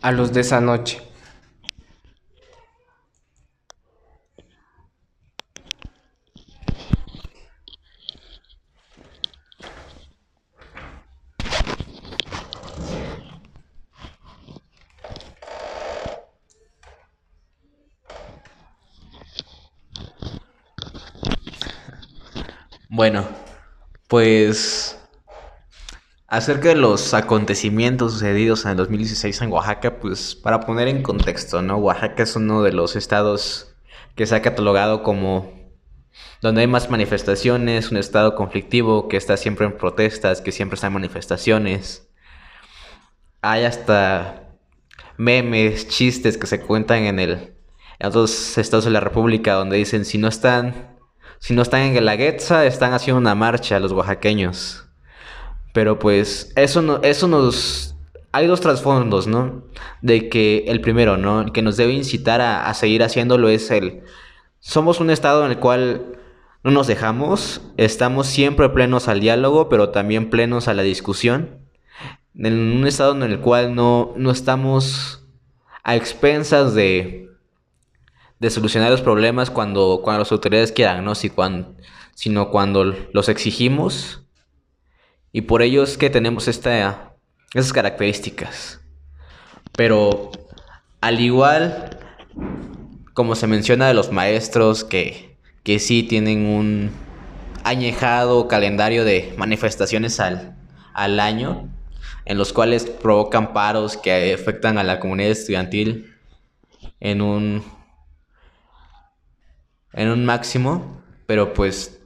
a 0.03 0.11
los 0.11 0.31
de 0.31 0.41
esa 0.41 0.61
noche. 0.61 1.01
Bueno, 22.89 23.27
pues 24.07 25.02
acerca 26.33 26.69
de 26.69 26.75
los 26.75 27.13
acontecimientos 27.13 28.13
sucedidos 28.13 28.65
en 28.65 28.71
el 28.71 28.77
2016 28.77 29.39
en 29.43 29.51
Oaxaca, 29.51 29.99
pues 29.99 30.33
para 30.33 30.61
poner 30.61 30.87
en 30.87 31.03
contexto, 31.03 31.61
¿no? 31.61 31.77
Oaxaca 31.77 32.23
es 32.23 32.35
uno 32.35 32.63
de 32.63 32.71
los 32.71 32.95
estados 32.95 33.75
que 34.15 34.25
se 34.25 34.35
ha 34.35 34.41
catalogado 34.41 35.03
como 35.03 35.53
donde 36.41 36.61
hay 36.61 36.67
más 36.67 36.89
manifestaciones, 36.89 37.91
un 37.91 37.97
estado 37.97 38.33
conflictivo 38.33 39.07
que 39.09 39.17
está 39.17 39.37
siempre 39.37 39.67
en 39.67 39.77
protestas, 39.77 40.41
que 40.41 40.51
siempre 40.51 40.73
está 40.73 40.87
en 40.87 40.93
manifestaciones. 40.93 42.09
Hay 43.43 43.65
hasta 43.65 44.57
memes, 45.17 45.87
chistes 45.87 46.39
que 46.39 46.47
se 46.47 46.61
cuentan 46.61 47.03
en 47.03 47.19
el 47.19 47.31
en 47.99 48.07
otros 48.07 48.57
estados 48.57 48.85
de 48.85 48.91
la 48.91 49.01
República 49.01 49.53
donde 49.53 49.77
dicen 49.77 50.03
si 50.03 50.17
no 50.17 50.29
están 50.29 50.97
si 51.37 51.53
no 51.53 51.61
están 51.61 51.81
en 51.81 51.93
Guelaguetza, 51.93 52.65
están 52.65 52.93
haciendo 52.93 53.19
una 53.19 53.35
marcha 53.35 53.79
los 53.79 53.91
oaxaqueños. 53.91 54.83
Pero 55.73 55.99
pues 55.99 56.53
eso, 56.55 56.81
no, 56.81 57.01
eso 57.03 57.27
nos... 57.27 57.95
Hay 58.31 58.47
dos 58.47 58.61
trasfondos, 58.61 59.27
¿no? 59.27 59.63
De 60.01 60.29
que 60.29 60.65
el 60.67 60.81
primero, 60.81 61.17
¿no? 61.17 61.41
El 61.41 61.51
que 61.51 61.61
nos 61.61 61.77
debe 61.77 61.93
incitar 61.93 62.41
a, 62.41 62.67
a 62.67 62.73
seguir 62.73 63.03
haciéndolo 63.03 63.49
es 63.49 63.69
el... 63.69 64.03
Somos 64.59 64.99
un 64.99 65.09
estado 65.09 65.45
en 65.45 65.51
el 65.51 65.59
cual 65.59 66.17
no 66.63 66.71
nos 66.71 66.87
dejamos, 66.87 67.61
estamos 67.75 68.27
siempre 68.27 68.69
plenos 68.69 69.09
al 69.09 69.19
diálogo, 69.19 69.67
pero 69.67 69.89
también 69.89 70.29
plenos 70.29 70.69
a 70.69 70.73
la 70.73 70.83
discusión. 70.83 71.59
En 72.35 72.53
un 72.53 72.87
estado 72.87 73.13
en 73.13 73.23
el 73.23 73.39
cual 73.39 73.75
no, 73.75 74.13
no 74.15 74.31
estamos 74.31 75.25
a 75.83 75.95
expensas 75.95 76.73
de 76.73 77.23
de 78.43 78.49
solucionar 78.49 78.91
los 78.91 78.99
problemas 78.99 79.49
cuando, 79.49 80.01
cuando 80.03 80.19
las 80.19 80.31
autoridades 80.33 80.73
quieran, 80.73 81.05
¿no? 81.05 81.15
Si 81.15 81.29
cuando, 81.29 81.75
sino 82.13 82.49
cuando 82.49 82.83
los 82.83 83.29
exigimos. 83.29 84.22
Y 85.33 85.41
por 85.41 85.63
ello 85.63 85.83
es 85.83 85.97
que 85.97 86.11
tenemos 86.11 86.47
esta, 86.47 87.15
esas 87.53 87.73
características. 87.73 88.79
Pero 89.75 90.31
al 91.01 91.19
igual, 91.19 91.99
como 93.13 93.35
se 93.35 93.47
menciona 93.47 93.87
de 93.87 93.95
los 93.95 94.11
maestros 94.11 94.83
que, 94.83 95.35
que 95.63 95.79
sí 95.79 96.03
tienen 96.03 96.45
un 96.45 96.91
añejado 97.63 98.47
calendario 98.47 99.03
de 99.05 99.33
manifestaciones 99.35 100.19
al, 100.19 100.55
al 100.93 101.19
año, 101.19 101.67
en 102.25 102.37
los 102.37 102.53
cuales 102.53 102.85
provocan 102.85 103.53
paros 103.53 103.97
que 103.97 104.33
afectan 104.35 104.77
a 104.77 104.83
la 104.83 104.99
comunidad 104.99 105.31
estudiantil 105.31 106.13
en 106.99 107.21
un 107.21 107.63
en 109.93 110.09
un 110.09 110.25
máximo, 110.25 111.01
pero 111.27 111.53
pues 111.53 111.99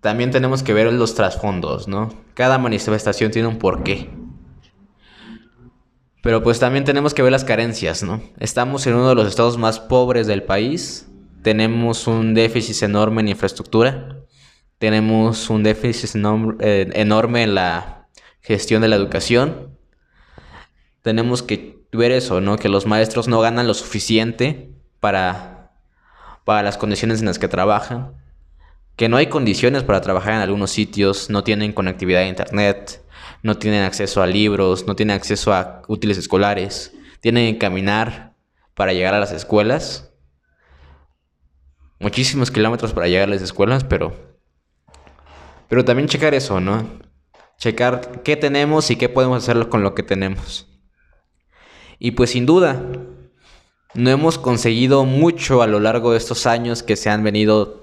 también 0.00 0.30
tenemos 0.30 0.62
que 0.62 0.74
ver 0.74 0.92
los 0.92 1.14
trasfondos, 1.14 1.88
¿no? 1.88 2.10
Cada 2.40 2.56
manifestación 2.56 3.30
tiene 3.30 3.48
un 3.48 3.58
porqué. 3.58 4.08
Pero 6.22 6.42
pues 6.42 6.58
también 6.58 6.84
tenemos 6.86 7.12
que 7.12 7.20
ver 7.20 7.32
las 7.32 7.44
carencias, 7.44 8.02
¿no? 8.02 8.22
Estamos 8.38 8.86
en 8.86 8.94
uno 8.94 9.10
de 9.10 9.14
los 9.14 9.28
estados 9.28 9.58
más 9.58 9.78
pobres 9.78 10.26
del 10.26 10.42
país, 10.44 11.06
tenemos 11.42 12.06
un 12.06 12.32
déficit 12.32 12.82
enorme 12.82 13.20
en 13.20 13.28
infraestructura, 13.28 14.24
tenemos 14.78 15.50
un 15.50 15.62
déficit 15.62 16.12
eh, 16.60 16.88
enorme 16.94 17.42
en 17.42 17.54
la 17.54 18.08
gestión 18.40 18.80
de 18.80 18.88
la 18.88 18.96
educación, 18.96 19.76
tenemos 21.02 21.42
que 21.42 21.84
ver 21.92 22.10
eso, 22.10 22.40
¿no? 22.40 22.56
Que 22.56 22.70
los 22.70 22.86
maestros 22.86 23.28
no 23.28 23.42
ganan 23.42 23.66
lo 23.66 23.74
suficiente 23.74 24.72
para 24.98 25.72
para 26.46 26.62
las 26.62 26.78
condiciones 26.78 27.20
en 27.20 27.26
las 27.26 27.38
que 27.38 27.48
trabajan, 27.48 28.14
que 29.00 29.08
no 29.08 29.16
hay 29.16 29.28
condiciones 29.28 29.82
para 29.82 30.02
trabajar 30.02 30.34
en 30.34 30.40
algunos 30.40 30.72
sitios, 30.72 31.30
no 31.30 31.42
tienen 31.42 31.72
conectividad 31.72 32.20
a 32.20 32.28
internet, 32.28 33.02
no 33.42 33.56
tienen 33.56 33.82
acceso 33.82 34.20
a 34.20 34.26
libros, 34.26 34.86
no 34.86 34.94
tienen 34.94 35.16
acceso 35.16 35.54
a 35.54 35.80
útiles 35.88 36.18
escolares, 36.18 36.92
tienen 37.22 37.54
que 37.54 37.58
caminar 37.60 38.34
para 38.74 38.92
llegar 38.92 39.14
a 39.14 39.18
las 39.18 39.32
escuelas. 39.32 40.12
Muchísimos 41.98 42.50
kilómetros 42.50 42.92
para 42.92 43.08
llegar 43.08 43.28
a 43.28 43.32
las 43.32 43.40
escuelas, 43.40 43.84
pero 43.84 44.36
pero 45.70 45.82
también 45.82 46.06
checar 46.06 46.34
eso, 46.34 46.60
¿no? 46.60 46.86
Checar 47.56 48.20
qué 48.22 48.36
tenemos 48.36 48.90
y 48.90 48.96
qué 48.96 49.08
podemos 49.08 49.42
hacer 49.42 49.70
con 49.70 49.82
lo 49.82 49.94
que 49.94 50.02
tenemos. 50.02 50.68
Y 51.98 52.10
pues 52.10 52.32
sin 52.32 52.44
duda, 52.44 52.82
no 53.94 54.10
hemos 54.10 54.36
conseguido 54.36 55.06
mucho 55.06 55.62
a 55.62 55.66
lo 55.66 55.80
largo 55.80 56.12
de 56.12 56.18
estos 56.18 56.46
años 56.46 56.82
que 56.82 56.96
se 56.96 57.08
han 57.08 57.24
venido 57.24 57.79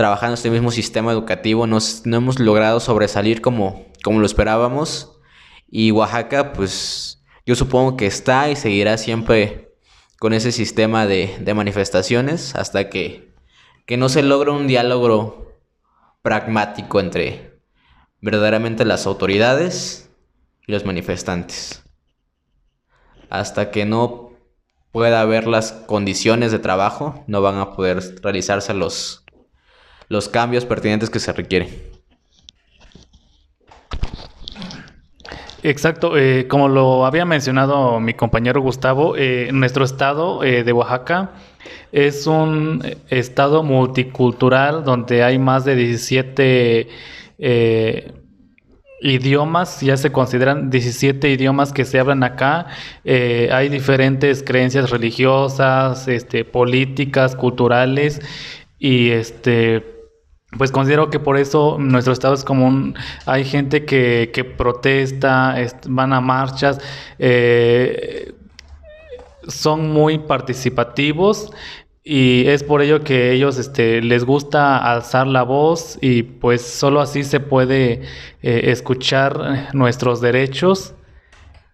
trabajando 0.00 0.32
este 0.32 0.48
mismo 0.48 0.70
sistema 0.70 1.12
educativo. 1.12 1.66
no 1.66 1.76
hemos 2.04 2.38
logrado 2.38 2.80
sobresalir 2.80 3.42
como, 3.42 3.84
como 4.02 4.18
lo 4.18 4.24
esperábamos. 4.24 5.20
Y 5.68 5.90
Oaxaca, 5.90 6.54
pues 6.54 7.22
yo 7.44 7.54
supongo 7.54 7.98
que 7.98 8.06
está 8.06 8.48
y 8.48 8.56
seguirá 8.56 8.96
siempre 8.96 9.74
con 10.18 10.32
ese 10.32 10.52
sistema 10.52 11.06
de, 11.06 11.36
de 11.42 11.52
manifestaciones 11.52 12.54
hasta 12.54 12.88
que, 12.88 13.34
que 13.84 13.98
no 13.98 14.08
se 14.08 14.22
logre 14.22 14.52
un 14.52 14.66
diálogo 14.66 15.52
pragmático 16.22 16.98
entre 16.98 17.60
verdaderamente 18.22 18.86
las 18.86 19.06
autoridades 19.06 20.10
y 20.66 20.72
los 20.72 20.86
manifestantes. 20.86 21.82
Hasta 23.28 23.70
que 23.70 23.84
no 23.84 24.30
pueda 24.92 25.20
haber 25.20 25.46
las 25.46 25.72
condiciones 25.72 26.52
de 26.52 26.58
trabajo, 26.58 27.22
no 27.26 27.42
van 27.42 27.58
a 27.58 27.74
poder 27.74 28.22
realizarse 28.22 28.72
los, 28.72 29.26
los 30.10 30.28
cambios 30.28 30.66
pertinentes 30.66 31.08
que 31.08 31.18
se 31.18 31.32
requieren. 31.32 31.68
Exacto, 35.62 36.18
eh, 36.18 36.46
como 36.48 36.68
lo 36.68 37.06
había 37.06 37.24
mencionado 37.24 38.00
mi 38.00 38.12
compañero 38.12 38.60
Gustavo, 38.60 39.16
eh, 39.16 39.48
nuestro 39.52 39.84
estado 39.84 40.44
eh, 40.44 40.64
de 40.64 40.72
Oaxaca 40.72 41.30
es 41.92 42.26
un 42.26 42.82
estado 43.08 43.62
multicultural 43.62 44.84
donde 44.84 45.22
hay 45.22 45.38
más 45.38 45.64
de 45.64 45.76
17 45.76 46.88
idiomas, 49.00 49.80
ya 49.80 49.96
se 49.96 50.12
consideran 50.12 50.70
17 50.70 51.30
idiomas 51.30 51.72
que 51.72 51.84
se 51.84 51.98
hablan 51.98 52.22
acá. 52.22 52.66
Eh, 53.04 53.48
hay 53.52 53.68
diferentes 53.68 54.42
creencias 54.42 54.90
religiosas, 54.90 56.06
este, 56.08 56.44
políticas, 56.44 57.34
culturales 57.34 58.20
y 58.78 59.10
este 59.10 59.99
pues 60.58 60.72
considero 60.72 61.10
que 61.10 61.20
por 61.20 61.36
eso 61.36 61.76
nuestro 61.78 62.12
estado 62.12 62.34
es 62.34 62.44
común. 62.44 62.94
Hay 63.26 63.44
gente 63.44 63.84
que, 63.84 64.54
protesta, 64.56 65.56
van 65.86 66.12
a 66.12 66.20
marchas, 66.20 66.80
eh, 67.18 68.34
son 69.46 69.90
muy 69.90 70.18
participativos 70.18 71.50
y 72.02 72.46
es 72.46 72.62
por 72.62 72.82
ello 72.82 73.04
que 73.04 73.32
ellos 73.32 73.58
este, 73.58 74.02
les 74.02 74.24
gusta 74.24 74.78
alzar 74.78 75.26
la 75.26 75.42
voz 75.42 75.98
y 76.00 76.22
pues 76.22 76.62
solo 76.62 77.00
así 77.00 77.24
se 77.24 77.40
puede 77.40 78.02
eh, 78.42 78.60
escuchar 78.64 79.68
nuestros 79.74 80.20
derechos 80.20 80.94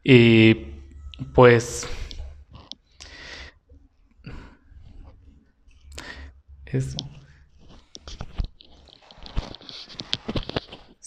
y 0.05 0.55
pues 1.33 1.89
eso. 6.67 7.16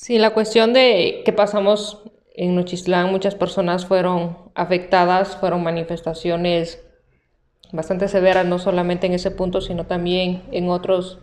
Sí, 0.10 0.18
la 0.18 0.34
cuestión 0.34 0.74
de 0.74 1.22
que 1.24 1.32
pasamos 1.34 2.02
en 2.34 2.56
Nochistlán, 2.56 3.12
muchas 3.12 3.36
personas 3.36 3.86
fueron 3.86 4.40
afectadas, 4.56 5.38
fueron 5.38 5.62
manifestaciones 5.62 6.84
bastante 7.72 8.08
severa, 8.08 8.44
no 8.44 8.58
solamente 8.58 9.06
en 9.06 9.14
ese 9.14 9.30
punto, 9.30 9.62
sino 9.62 9.86
también 9.86 10.42
en 10.52 10.72
otros 10.72 11.20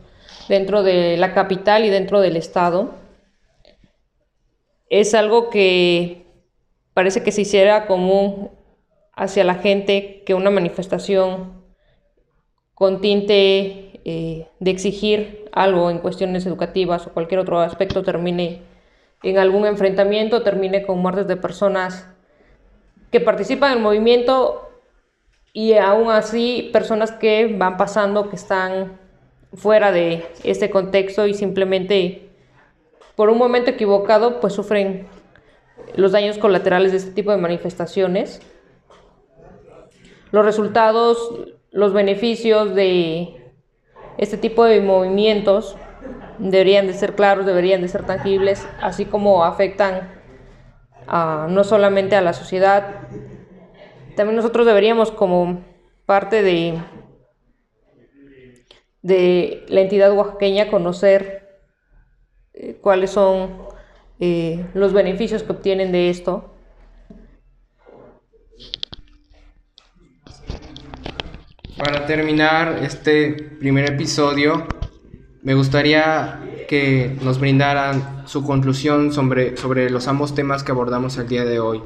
dentro 0.49 0.85
de 0.85 1.17
la 1.17 1.35
capital 1.35 1.85
y 1.85 1.91
dentro 1.91 2.21
del 2.21 2.37
estado. 2.37 2.95
es 4.89 5.15
algo 5.15 5.51
que 5.51 6.25
parece 6.95 7.25
que 7.25 7.33
se 7.33 7.41
hiciera 7.41 7.89
común 7.89 8.53
hacia 9.17 9.43
la 9.43 9.57
gente 9.57 10.23
que 10.25 10.35
una 10.35 10.53
manifestación 10.53 11.65
con 12.73 13.01
tinte 13.01 14.01
eh, 14.05 14.47
de 14.61 14.71
exigir 14.71 15.51
algo 15.51 15.91
en 15.91 15.99
cuestiones 15.99 16.47
educativas 16.47 17.09
o 17.09 17.13
cualquier 17.13 17.41
otro 17.41 17.59
aspecto 17.59 18.05
termine 18.05 18.76
en 19.31 19.39
algún 19.39 19.67
enfrentamiento, 19.67 20.43
termine 20.43 20.83
con 20.83 20.99
muertes 20.99 21.27
de 21.27 21.37
personas 21.37 22.09
que 23.11 23.21
participan 23.21 23.73
en 23.73 23.79
el 23.79 23.83
movimiento 23.83 24.71
y 25.53 25.75
aún 25.75 26.11
así 26.11 26.71
personas 26.73 27.13
que 27.13 27.55
van 27.57 27.77
pasando, 27.77 28.29
que 28.29 28.37
están 28.37 29.01
fuera 29.55 29.91
de 29.91 30.27
este 30.45 30.71
contexto 30.71 31.27
y 31.27 31.35
simplemente 31.35 32.29
por 33.17 33.31
un 33.31 33.39
momento 33.39 33.71
equivocado 33.71 34.41
pues 34.41 34.53
sufren 34.53 35.09
los 35.97 36.13
daños 36.13 36.39
colaterales 36.39 36.93
de 36.93 36.99
este 36.99 37.11
tipo 37.13 37.31
de 37.31 37.39
manifestaciones. 37.39 38.41
Los 40.31 40.45
resultados, 40.45 41.33
los 41.71 41.93
beneficios 41.93 42.75
de 42.75 43.53
este 44.19 44.37
tipo 44.37 44.65
de 44.65 44.81
movimientos 44.81 45.77
deberían 46.39 46.87
de 46.87 46.95
ser 46.95 47.15
claros, 47.15 47.47
deberían 47.47 47.83
de 47.83 47.89
ser 47.89 48.05
tangibles, 48.05 48.67
así 48.81 49.05
como 49.05 49.45
afectan 49.45 50.17
no 51.49 51.63
solamente 51.63 52.17
a 52.17 52.21
la 52.21 52.33
sociedad, 52.33 53.09
también 54.17 54.37
nosotros 54.37 54.67
deberíamos 54.67 55.13
como 55.13 55.63
parte 56.07 56.43
de, 56.43 56.81
de 59.03 59.65
la 59.69 59.83
entidad 59.83 60.13
oaxaqueña 60.13 60.71
conocer 60.71 61.61
eh, 62.55 62.79
cuáles 62.81 63.11
son 63.11 63.59
eh, 64.19 64.65
los 64.73 64.95
beneficios 64.95 65.43
que 65.43 65.53
obtienen 65.53 65.93
de 65.93 66.09
esto. 66.09 66.53
Para 71.77 72.07
terminar 72.07 72.79
este 72.83 73.33
primer 73.61 73.91
episodio, 73.91 74.67
me 75.47 75.55
gustaría 75.55 76.41
que 76.69 77.17
nos 77.23 77.39
brindaran 77.39 78.25
su 78.27 78.43
conclusión 78.43 79.13
sobre, 79.13 79.57
sobre 79.57 79.91
los 79.91 80.09
ambos 80.09 80.35
temas 80.35 80.65
que 80.65 80.73
abordamos 80.73 81.19
el 81.19 81.29
día 81.29 81.45
de 81.45 81.61
hoy. 81.61 81.81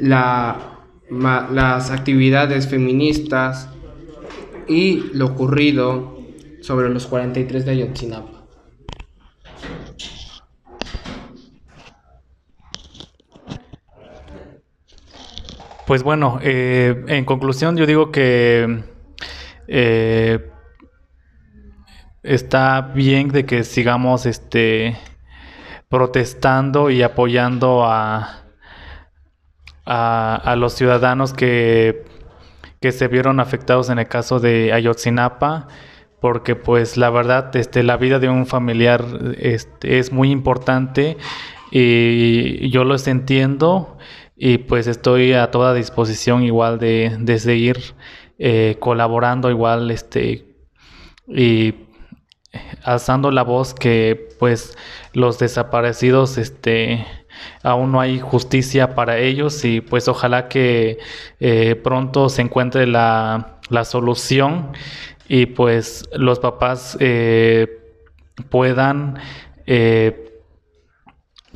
La, 0.00 0.80
las 1.08 1.92
actividades 1.92 2.66
feministas 2.66 3.68
y 4.66 5.12
lo 5.12 5.26
ocurrido 5.26 6.18
sobre 6.60 6.88
los 6.88 7.06
43 7.06 7.64
de 7.64 7.70
Ayotzinapa. 7.70 8.42
Pues 15.86 16.02
bueno, 16.02 16.40
eh, 16.42 17.04
en 17.06 17.24
conclusión 17.24 17.76
yo 17.76 17.86
digo 17.86 18.10
que 18.10 18.82
eh, 19.68 20.50
está 22.26 22.80
bien 22.80 23.28
de 23.28 23.46
que 23.46 23.64
sigamos 23.64 24.26
este 24.26 24.96
protestando 25.88 26.90
y 26.90 27.02
apoyando 27.02 27.84
a, 27.84 28.42
a, 29.84 30.56
los 30.56 30.74
ciudadanos 30.74 31.32
que, 31.32 32.04
que, 32.80 32.90
se 32.90 33.06
vieron 33.06 33.38
afectados 33.38 33.88
en 33.88 34.00
el 34.00 34.08
caso 34.08 34.40
de 34.40 34.72
Ayotzinapa 34.72 35.68
porque 36.20 36.56
pues 36.56 36.96
la 36.96 37.10
verdad 37.10 37.54
este 37.54 37.84
la 37.84 37.96
vida 37.96 38.18
de 38.18 38.28
un 38.28 38.46
familiar 38.46 39.04
este, 39.38 39.98
es 39.98 40.12
muy 40.12 40.30
importante 40.32 41.16
y 41.70 42.68
yo 42.70 42.84
los 42.84 43.06
entiendo 43.06 43.96
y 44.36 44.58
pues 44.58 44.88
estoy 44.88 45.34
a 45.34 45.50
toda 45.50 45.72
disposición 45.72 46.42
igual 46.42 46.78
de, 46.78 47.16
de 47.20 47.38
seguir 47.38 47.78
eh, 48.38 48.76
colaborando 48.80 49.50
igual 49.50 49.90
este 49.90 50.46
y 51.28 51.85
alzando 52.82 53.30
la 53.30 53.42
voz 53.42 53.74
que 53.74 54.28
pues 54.38 54.76
los 55.12 55.38
desaparecidos 55.38 56.38
este 56.38 57.06
aún 57.62 57.92
no 57.92 58.00
hay 58.00 58.20
justicia 58.20 58.94
para 58.94 59.18
ellos 59.18 59.64
y 59.64 59.80
pues 59.80 60.08
ojalá 60.08 60.48
que 60.48 60.98
eh, 61.40 61.74
pronto 61.76 62.28
se 62.28 62.42
encuentre 62.42 62.86
la, 62.86 63.58
la, 63.68 63.84
solución 63.84 64.72
y 65.28 65.46
pues 65.46 66.08
los 66.12 66.38
papás 66.38 66.96
eh, 67.00 67.80
puedan 68.48 69.18
eh, 69.66 70.32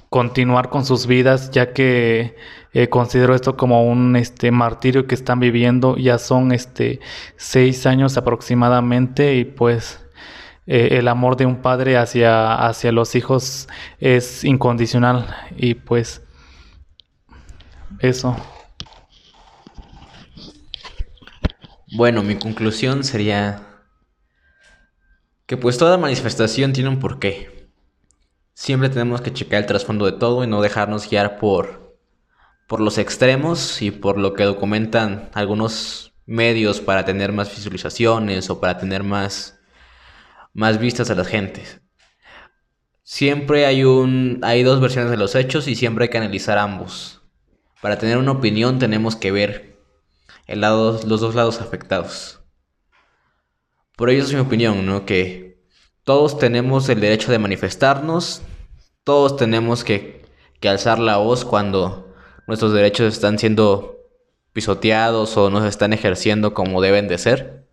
continuar 0.09 0.71
con 0.71 0.85
sus 0.85 1.07
vidas 1.07 1.51
ya 1.51 1.73
que 1.73 2.37
considero 2.89 3.35
esto 3.35 3.57
como 3.57 3.85
un 3.85 4.15
este 4.15 4.53
martirio 4.53 5.09
que 5.09 5.17
están 5.17 5.41
viviendo. 5.41 5.97
Ya 5.97 6.19
son 6.19 6.53
este 6.53 7.01
seis 7.37 7.85
años 7.85 8.17
aproximadamente 8.17 9.35
y 9.35 9.45
pues 9.45 10.01
eh, 10.67 10.99
el 10.99 11.09
amor 11.09 11.37
de 11.37 11.47
un 11.47 11.63
padre 11.63 11.97
hacia, 11.97 12.55
hacia 12.55 12.93
los 12.93 13.15
hijos 13.15 13.69
es 13.99 14.45
incondicional 14.45 15.27
y 15.57 15.75
pues 15.75 16.23
eso. 18.01 18.37
Bueno, 21.97 22.23
mi 22.23 22.37
conclusión 22.37 23.03
sería 23.03 23.67
que 25.47 25.57
pues 25.57 25.77
toda 25.79 25.99
manifestación 25.99 26.73
tiene 26.73 26.89
un 26.89 27.01
porqué. 27.01 27.69
Siempre 28.55 28.89
tenemos 28.89 29.21
que 29.21 29.33
checar 29.33 29.61
el 29.61 29.67
trasfondo 29.67 30.07
de 30.07 30.13
todo 30.13 30.45
y 30.45 30.47
no 30.47 30.63
dejarnos 30.63 31.11
guiar 31.11 31.39
por, 31.39 31.99
por 32.69 32.81
los 32.81 32.99
extremos 32.99 33.83
y 33.83 33.91
por 33.91 34.19
lo 34.19 34.35
que 34.35 34.45
documentan 34.45 35.31
algunos 35.35 36.13
medios 36.27 36.81
para 36.81 37.05
tener 37.05 37.33
más 37.33 37.51
visualizaciones 37.51 38.51
o 38.51 38.61
para 38.61 38.79
tener 38.79 39.03
más 39.03 39.60
más 40.53 40.79
vistas 40.79 41.11
a 41.11 41.15
las 41.15 41.29
gentes. 41.29 41.81
Siempre 43.03 43.67
hay 43.67 43.85
un 43.85 44.41
hay 44.43 44.63
dos 44.63 44.81
versiones 44.81 45.11
de 45.11 45.17
los 45.17 45.35
hechos 45.35 45.67
y 45.69 45.75
siempre 45.75 46.05
hay 46.05 46.11
que 46.11 46.19
analizar 46.19 46.59
ambos. 46.59 47.23
Para 47.81 47.99
tener 47.99 48.19
una 48.19 48.33
opinión 48.33 48.79
tenemos 48.79 49.17
que 49.17 49.33
ver 49.33 49.79
el 50.47 50.61
lado, 50.61 51.01
los 51.07 51.21
dos 51.21 51.35
lados 51.35 51.61
afectados. 51.61 52.41
Por 53.97 54.11
ello 54.11 54.23
es 54.23 54.33
mi 54.33 54.41
opinión, 54.41 54.87
¿no? 54.87 55.07
Que 55.07 55.63
todos 56.05 56.39
tenemos 56.39 56.89
el 56.89 57.01
derecho 57.01 57.31
de 57.31 57.39
manifestarnos, 57.39 58.43
todos 59.05 59.37
tenemos 59.37 59.85
que, 59.85 60.25
que 60.59 60.69
alzar 60.69 60.99
la 60.99 61.19
voz 61.19 61.45
cuando 61.45 62.15
nuestros 62.47 62.73
derechos 62.73 63.13
están 63.13 63.39
siendo 63.39 63.99
pisoteados 64.53 65.37
o 65.37 65.51
no 65.51 65.63
se 65.63 65.69
están 65.69 65.93
ejerciendo 65.93 66.55
como 66.55 66.81
deben 66.81 67.09
de 67.09 67.19
ser. 67.19 67.69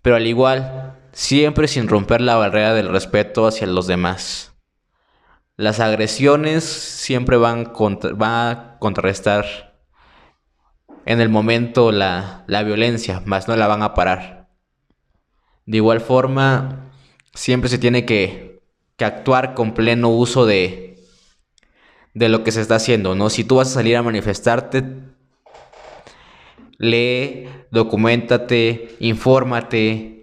Pero 0.00 0.16
al 0.16 0.26
igual, 0.26 0.81
siempre 1.12 1.68
sin 1.68 1.88
romper 1.88 2.20
la 2.20 2.36
barrera 2.36 2.74
del 2.74 2.88
respeto 2.88 3.46
hacia 3.46 3.66
los 3.66 3.86
demás. 3.86 4.54
Las 5.56 5.80
agresiones 5.80 6.64
siempre 6.64 7.36
van, 7.36 7.72
a 8.20 8.76
contrarrestar 8.80 9.76
en 11.04 11.20
el 11.20 11.28
momento 11.28 11.92
la, 11.92 12.44
violencia, 12.48 13.22
más 13.26 13.48
no 13.48 13.56
la 13.56 13.66
van 13.66 13.82
a 13.82 13.94
parar. 13.94 14.48
De 15.66 15.76
igual 15.76 16.00
forma, 16.00 16.90
siempre 17.34 17.68
se 17.68 17.78
tiene 17.78 18.04
que, 18.04 18.62
que 18.96 19.04
actuar 19.04 19.54
con 19.54 19.74
pleno 19.74 20.08
uso 20.08 20.46
de, 20.46 21.04
de 22.14 22.28
lo 22.28 22.42
que 22.44 22.50
se 22.50 22.60
está 22.60 22.76
haciendo, 22.76 23.14
¿no? 23.14 23.30
Si 23.30 23.44
tú 23.44 23.56
vas 23.56 23.68
a 23.68 23.74
salir 23.74 23.96
a 23.96 24.02
manifestarte, 24.02 24.84
lee, 26.78 27.48
documentate, 27.70 28.96
infórmate, 29.00 30.21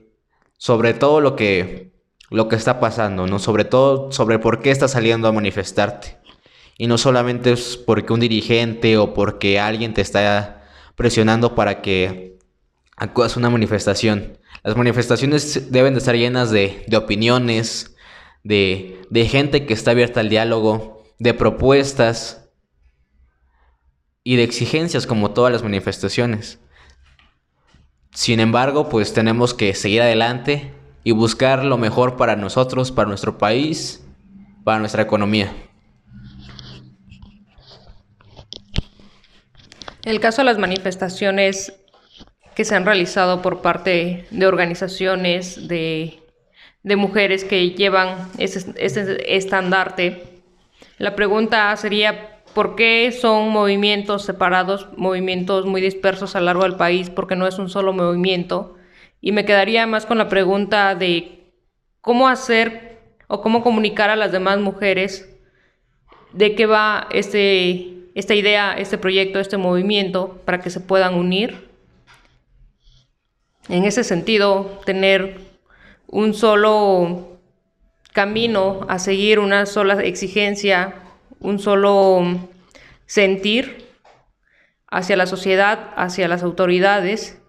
sobre 0.60 0.94
todo 0.94 1.22
lo 1.22 1.38
que, 1.38 1.94
lo 2.30 2.50
que 2.50 2.58
está 2.58 2.82
pasando, 2.82 3.26
¿no? 3.26 3.40
Sobre 3.40 3.64
todo 3.64 4.12
sobre 4.12 4.40
por 4.40 4.62
qué 4.62 4.72
estás 4.72 4.92
saliendo 4.92 5.28
a 5.28 5.32
manifestarte. 5.32 6.18
Y 6.78 6.88
no 6.88 6.98
solamente 6.98 7.54
es 7.54 7.78
porque 7.78 8.14
un 8.14 8.20
dirigente 8.20 8.98
o 8.98 9.14
porque 9.14 9.58
alguien 9.58 9.94
te 9.94 10.02
está 10.02 10.64
presionando 10.96 11.56
para 11.56 11.82
que 11.82 12.38
acudas 12.98 13.36
a 13.36 13.40
una 13.40 13.50
manifestación. 13.50 14.38
Las 14.62 14.76
manifestaciones 14.76 15.72
deben 15.72 15.94
de 15.94 16.00
estar 16.00 16.16
llenas 16.16 16.52
de, 16.52 16.84
de 16.88 16.98
opiniones, 16.98 17.96
de, 18.44 19.02
de 19.10 19.28
gente 19.28 19.66
que 19.66 19.74
está 19.74 19.92
abierta 19.92 20.20
al 20.20 20.28
diálogo, 20.28 21.04
de 21.20 21.34
propuestas 21.34 22.50
y 24.26 24.36
de 24.36 24.44
exigencias 24.44 25.08
como 25.08 25.32
todas 25.32 25.54
las 25.54 25.64
manifestaciones. 25.64 26.60
Sin 28.12 28.40
embargo, 28.40 28.90
pues 28.90 29.14
tenemos 29.14 29.54
que 29.54 29.74
seguir 29.76 30.02
adelante 30.02 30.74
y 31.04 31.12
buscar 31.12 31.64
lo 31.64 31.78
mejor 31.78 32.18
para 32.18 32.36
nosotros, 32.36 32.92
para 32.92 33.08
nuestro 33.08 33.38
país, 33.38 34.04
para 34.64 34.80
nuestra 34.80 35.04
economía. 35.04 35.54
El 40.04 40.20
caso 40.20 40.42
de 40.42 40.46
las 40.46 40.58
manifestaciones 40.58 41.74
que 42.56 42.66
se 42.66 42.76
han 42.76 42.86
realizado 42.86 43.42
por 43.42 43.62
parte 43.62 44.26
de 44.32 44.48
organizaciones 44.48 45.68
de, 45.68 46.20
mujeres 46.84 47.44
que 47.44 47.70
llevan 47.72 48.30
ese, 48.38 48.74
ese, 48.78 49.36
estandarte, 49.36 50.42
La 50.98 51.16
pregunta 51.16 51.76
sería, 51.78 52.39
¿por 52.54 52.76
qué 52.76 53.12
son 53.12 53.50
movimientos 53.50 54.24
separados, 54.24 54.88
movimientos 54.98 55.66
muy 55.66 55.82
dispersos 55.82 56.36
a 56.36 56.40
lo 56.40 56.48
largo 56.48 56.64
del 56.64 56.76
país? 56.76 57.10
Porque 57.10 57.36
no 57.36 57.48
es 57.48 57.60
un 57.60 57.70
solo 57.70 57.94
movimiento. 57.94 58.76
Y 59.22 59.32
me 59.32 59.46
quedaría 59.46 59.86
más 59.88 60.06
con 60.06 60.18
la 60.18 60.30
pregunta 60.30 60.96
de 60.96 61.54
cómo 62.02 62.28
hacer 62.28 63.00
o 63.28 63.42
cómo 63.42 63.64
comunicar 63.64 64.10
a 64.10 64.16
las 64.16 64.32
demás 64.32 64.60
mujeres 64.60 65.30
de 66.34 66.56
qué 66.56 66.66
va 66.66 67.08
este, 67.12 68.10
esta 68.16 68.36
idea, 68.36 68.74
este 68.74 68.98
proyecto, 68.98 69.40
este 69.40 69.58
movimiento, 69.58 70.42
para 70.46 70.60
que 70.60 70.70
se 70.70 70.80
puedan 70.80 71.16
unir. 71.16 71.70
En 73.68 73.86
ese 73.86 74.04
sentido, 74.04 74.80
tener 74.86 75.40
un 76.08 76.34
solo 76.34 77.40
camino 78.14 78.86
a 78.90 79.00
seguir, 79.00 79.40
una 79.40 79.66
sola 79.66 80.02
exigencia, 80.04 80.96
un 81.40 81.60
solo 81.60 82.50
sentir 83.06 83.88
hacia 84.88 85.18
la 85.18 85.26
sociedad, 85.26 85.92
hacia 85.96 86.28
las 86.28 86.44
autoridades 86.44 87.42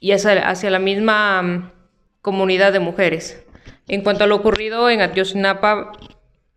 y 0.00 0.12
hacia, 0.12 0.70
la 0.70 0.78
misma 0.78 1.72
comunidad 2.20 2.72
de 2.72 2.80
mujeres. 2.80 3.44
En 3.88 4.02
cuanto 4.02 4.24
a 4.24 4.26
lo 4.26 4.36
ocurrido 4.36 4.90
en 4.90 5.00
Atiosinapa, 5.00 5.92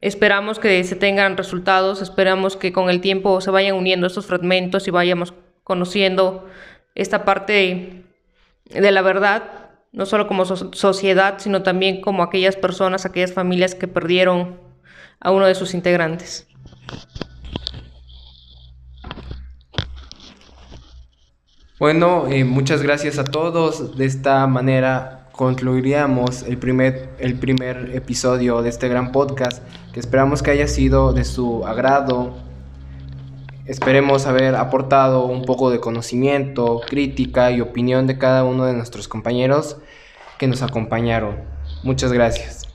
esperamos 0.01 0.59
que 0.59 0.83
se 0.83 0.95
tengan 0.95 1.37
resultados, 1.37 2.01
esperamos 2.01 2.57
que 2.57 2.73
con 2.73 2.89
el 2.89 3.01
tiempo 3.01 3.41
se 3.41 3.51
vayan 3.51 3.75
uniendo 3.75 4.07
estos 4.07 4.25
fragmentos 4.25 4.87
y 4.87 4.91
vayamos 4.91 5.33
conociendo 5.63 6.47
esta 6.95 7.25
parte 7.25 8.03
de 8.65 8.91
la 8.91 9.01
verdad 9.01 9.67
no 9.91 10.05
solo 10.05 10.27
como 10.27 10.45
sociedad, 10.45 11.35
sino 11.39 11.63
también 11.63 12.01
como 12.01 12.21
aquellas 12.21 12.55
personas, 12.55 13.05
aquellas 13.05 13.33
familias 13.33 13.73
que 13.73 13.87
perdieron 13.87 14.59
a 15.19 15.31
uno 15.31 15.45
de 15.45 15.55
sus 15.55 15.73
integrantes. 15.73 16.47
Bueno, 21.79 22.25
eh, 22.27 22.43
muchas 22.43 22.81
gracias 22.81 23.19
a 23.19 23.23
todos. 23.23 23.97
De 23.97 24.05
esta 24.05 24.47
manera 24.47 25.27
concluiríamos 25.31 26.41
el 26.41 26.57
primer, 26.57 27.11
el 27.19 27.35
primer 27.35 27.91
episodio 27.93 28.63
de 28.63 28.69
este 28.69 28.87
gran 28.87 29.11
podcast, 29.11 29.61
que 29.93 29.99
esperamos 29.99 30.41
que 30.41 30.49
haya 30.49 30.67
sido 30.67 31.13
de 31.13 31.23
su 31.23 31.65
agrado. 31.67 32.35
Esperemos 33.67 34.25
haber 34.25 34.55
aportado 34.55 35.25
un 35.25 35.43
poco 35.45 35.69
de 35.69 35.79
conocimiento, 35.79 36.81
crítica 36.87 37.51
y 37.51 37.61
opinión 37.61 38.07
de 38.07 38.17
cada 38.17 38.43
uno 38.43 38.65
de 38.65 38.73
nuestros 38.73 39.07
compañeros 39.07 39.77
que 40.39 40.47
nos 40.47 40.63
acompañaron. 40.63 41.41
Muchas 41.83 42.11
gracias. 42.11 42.66